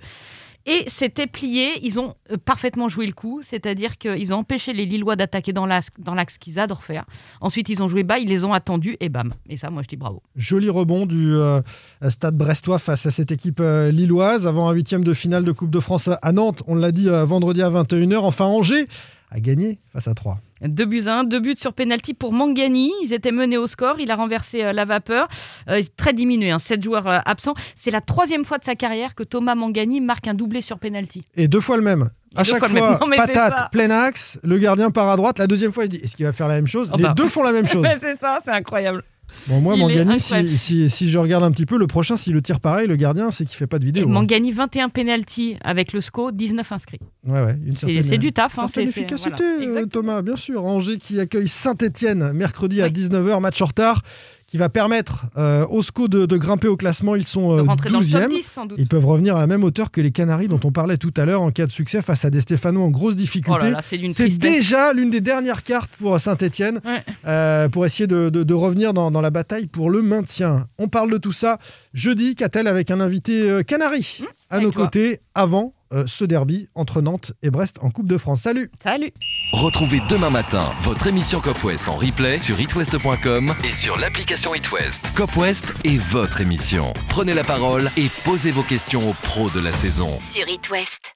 Et 0.69 0.83
c'était 0.89 1.27
plié, 1.27 1.79
ils 1.81 1.97
ont 1.97 2.15
euh, 2.29 2.35
parfaitement 2.43 2.89
joué 2.89 3.05
le 3.05 3.13
coup, 3.13 3.39
c'est-à-dire 3.41 3.97
qu'ils 3.97 4.33
ont 4.33 4.39
empêché 4.39 4.73
les 4.73 4.85
Lillois 4.85 5.15
d'attaquer 5.15 5.53
dans 5.53 5.65
l'axe 5.65 5.87
dans 5.97 6.13
qu'ils 6.41 6.59
adorent 6.59 6.83
faire. 6.83 7.05
Ensuite, 7.39 7.69
ils 7.69 7.81
ont 7.81 7.87
joué 7.87 8.03
bas, 8.03 8.19
ils 8.19 8.27
les 8.27 8.43
ont 8.43 8.51
attendus 8.51 8.97
et 8.99 9.07
bam. 9.07 9.31
Et 9.47 9.55
ça, 9.55 9.69
moi, 9.69 9.81
je 9.81 9.87
dis 9.87 9.95
bravo. 9.95 10.21
Joli 10.35 10.69
rebond 10.69 11.05
du 11.05 11.33
euh, 11.33 11.61
stade 12.09 12.35
brestois 12.35 12.79
face 12.79 13.05
à 13.05 13.11
cette 13.11 13.31
équipe 13.31 13.61
euh, 13.61 13.91
lilloise 13.91 14.45
avant 14.45 14.67
un 14.67 14.73
huitième 14.73 15.05
de 15.05 15.13
finale 15.13 15.45
de 15.45 15.53
Coupe 15.53 15.71
de 15.71 15.79
France 15.79 16.09
à 16.21 16.31
Nantes. 16.33 16.61
On 16.67 16.75
l'a 16.75 16.91
dit 16.91 17.07
vendredi 17.07 17.61
à 17.61 17.69
21h. 17.69 18.17
Enfin, 18.17 18.45
Angers 18.45 18.87
a 19.29 19.39
gagné 19.39 19.79
face 19.91 20.07
à 20.07 20.13
3. 20.13 20.39
Deux 20.61 20.85
buts 20.85 21.03
à 21.07 21.19
un, 21.19 21.23
deux 21.23 21.39
buts 21.39 21.55
sur 21.57 21.73
penalty 21.73 22.13
pour 22.13 22.33
Mangani. 22.33 22.91
Ils 23.03 23.13
étaient 23.13 23.31
menés 23.31 23.57
au 23.57 23.67
score. 23.67 23.99
Il 23.99 24.09
a 24.09 24.15
renversé 24.15 24.63
euh, 24.63 24.73
la 24.73 24.85
vapeur. 24.85 25.27
Euh, 25.69 25.81
très 25.97 26.13
diminué, 26.13 26.49
hein, 26.49 26.59
sept 26.59 26.83
joueurs 26.83 27.07
euh, 27.07 27.19
absents. 27.25 27.53
C'est 27.75 27.91
la 27.91 28.01
troisième 28.01 28.43
fois 28.45 28.57
de 28.57 28.63
sa 28.63 28.75
carrière 28.75 29.13
que 29.15 29.23
Thomas 29.23 29.55
Mangani 29.55 30.01
marque 30.01 30.27
un 30.27 30.33
doublé 30.33 30.61
sur 30.61 30.79
penalty. 30.79 31.23
Et 31.35 31.47
deux 31.47 31.61
fois 31.61 31.77
le 31.77 31.83
même. 31.83 32.09
À 32.35 32.43
deux 32.43 32.51
chaque 32.51 32.67
fois. 32.67 32.69
Non, 33.01 33.09
patate, 33.15 33.71
plein 33.71 33.89
axe, 33.89 34.39
le 34.43 34.57
gardien 34.57 34.91
part 34.91 35.09
à 35.09 35.15
droite. 35.15 35.39
La 35.39 35.47
deuxième 35.47 35.71
fois, 35.71 35.85
il 35.85 35.89
dit 35.89 35.97
est-ce 35.97 36.15
qu'il 36.15 36.25
va 36.25 36.33
faire 36.33 36.47
la 36.47 36.55
même 36.55 36.67
chose? 36.67 36.89
Oh 36.93 36.97
Les 36.97 37.03
bah. 37.03 37.13
deux 37.15 37.29
font 37.29 37.43
la 37.43 37.51
même 37.51 37.67
chose. 37.67 37.85
C'est 37.99 38.15
ça, 38.15 38.39
c'est 38.43 38.51
incroyable. 38.51 39.03
Bon, 39.47 39.59
moi, 39.61 39.75
Il 39.75 39.79
Mangani, 39.81 40.19
si, 40.19 40.57
si, 40.57 40.89
si 40.89 41.09
je 41.09 41.19
regarde 41.19 41.43
un 41.43 41.51
petit 41.51 41.65
peu, 41.65 41.77
le 41.77 41.87
prochain, 41.87 42.15
s'il 42.17 42.33
le 42.33 42.41
tire 42.41 42.59
pareil, 42.59 42.87
le 42.87 42.95
gardien, 42.95 43.29
c'est 43.31 43.45
qu'il 43.45 43.57
fait 43.57 43.67
pas 43.67 43.77
de 43.79 43.83
Et 43.83 43.87
vidéo. 43.87 44.07
hein. 44.07 44.11
Mangani, 44.11 44.51
21 44.51 44.89
penalty 44.89 45.57
avec 45.63 45.91
le 45.93 46.01
SCO, 46.01 46.31
19 46.31 46.71
inscrits. 46.71 46.99
Ouais, 47.25 47.41
ouais, 47.43 47.57
une 47.65 47.73
C'est 47.73 47.79
certaine, 47.87 48.03
c'est 48.03 48.17
du 48.17 48.31
taf. 48.31 48.57
Hein, 48.57 48.67
certaine 48.67 48.87
c'est- 48.87 49.01
efficacité, 49.01 49.29
voilà. 49.65 49.81
euh. 49.81 49.85
Thomas, 49.85 50.21
bien 50.21 50.35
sûr. 50.37 50.63
Angers 50.65 50.97
qui 50.97 51.19
accueille 51.19 51.47
Saint-Etienne 51.47 52.31
mercredi 52.33 52.81
à 52.81 52.85
Oui. 52.85 52.91
19h, 52.91 53.39
match 53.41 53.61
en 53.61 53.65
retard, 53.65 54.01
qui 54.47 54.57
va 54.57 54.69
permettre 54.69 55.25
euh, 55.37 55.65
au 55.69 55.81
SCO 55.83 56.07
de, 56.07 56.25
de 56.25 56.37
grimper 56.37 56.69
au 56.69 56.77
classement. 56.77 57.15
Ils 57.17 57.27
sont 57.27 57.51
euh, 57.57 57.61
rentrer 57.63 57.89
dans 57.89 57.99
le 57.99 58.05
top 58.09 58.21
12e. 58.21 58.29
10 58.29 58.43
sans 58.43 58.65
doute. 58.65 58.77
Ils 58.79 58.87
peuvent 58.87 59.05
revenir 59.05 59.35
à 59.35 59.41
la 59.41 59.47
même 59.47 59.63
hauteur 59.65 59.91
que 59.91 59.99
les 59.99 60.11
Canaries 60.11 60.47
dont 60.47 60.59
on 60.63 60.71
parlait 60.71 60.97
tout 60.97 61.13
à 61.17 61.25
l'heure 61.25 61.41
en 61.41 61.51
cas 61.51 61.65
de 61.65 61.71
succès 61.71 62.01
face 62.01 62.23
à 62.23 62.29
des 62.29 62.39
Stéphanois 62.39 62.83
en 62.85 62.89
grosse 62.89 63.11
Oh 63.13 63.15
difficulté. 63.17 63.65
là 63.65 63.69
là, 63.71 63.81
c'est 63.81 64.37
déjà 64.37 64.93
l'une 64.93 65.09
des 65.09 65.19
dernières 65.21 65.63
cartes 65.63 65.91
pour 65.99 66.19
Saint-Etienne 66.19 66.79
Ouais. 66.85 67.69
pour 67.69 67.85
essayer 67.85 68.07
de, 68.07 68.29
de- 68.29 68.43
de 68.43 68.53
revenir 68.53 68.93
dans, 68.93 69.11
dans 69.11 69.21
la 69.21 69.29
bataille 69.31 69.67
pour 69.67 69.89
le 69.89 70.01
maintien. 70.01 70.67
On 70.77 70.87
parle 70.87 71.11
de 71.11 71.17
tout 71.17 71.33
ça 71.33 71.59
jeudi, 71.93 72.35
Catel, 72.35 72.67
avec 72.67 72.89
un 72.91 73.01
invité 73.01 73.49
euh, 73.49 73.63
Canari 73.63 74.23
à 74.49 74.59
nos 74.59 74.71
toi. 74.71 74.85
côtés 74.85 75.19
avant 75.35 75.73
euh, 75.93 76.03
ce 76.05 76.25
derby 76.25 76.67
entre 76.75 77.01
Nantes 77.01 77.31
et 77.41 77.49
Brest 77.49 77.77
en 77.81 77.89
Coupe 77.91 78.07
de 78.07 78.17
France. 78.17 78.41
Salut 78.41 78.69
Salut. 78.83 79.11
Retrouvez 79.53 80.01
demain 80.09 80.29
matin 80.29 80.69
votre 80.83 81.07
émission 81.07 81.39
Cop 81.39 81.63
West 81.63 81.87
en 81.87 81.95
replay 81.95 82.39
sur 82.39 82.59
itwest.com 82.59 83.53
et 83.63 83.73
sur 83.73 83.97
l'application 83.97 84.53
itwest. 84.53 85.13
Cop 85.15 85.35
West 85.37 85.73
est 85.85 85.97
votre 85.97 86.41
émission. 86.41 86.93
Prenez 87.07 87.33
la 87.33 87.43
parole 87.43 87.89
et 87.97 88.09
posez 88.25 88.51
vos 88.51 88.63
questions 88.63 89.09
aux 89.09 89.13
pros 89.13 89.49
de 89.49 89.59
la 89.59 89.71
saison. 89.71 90.17
Sur 90.19 90.47
It 90.49 90.69
West. 90.69 90.99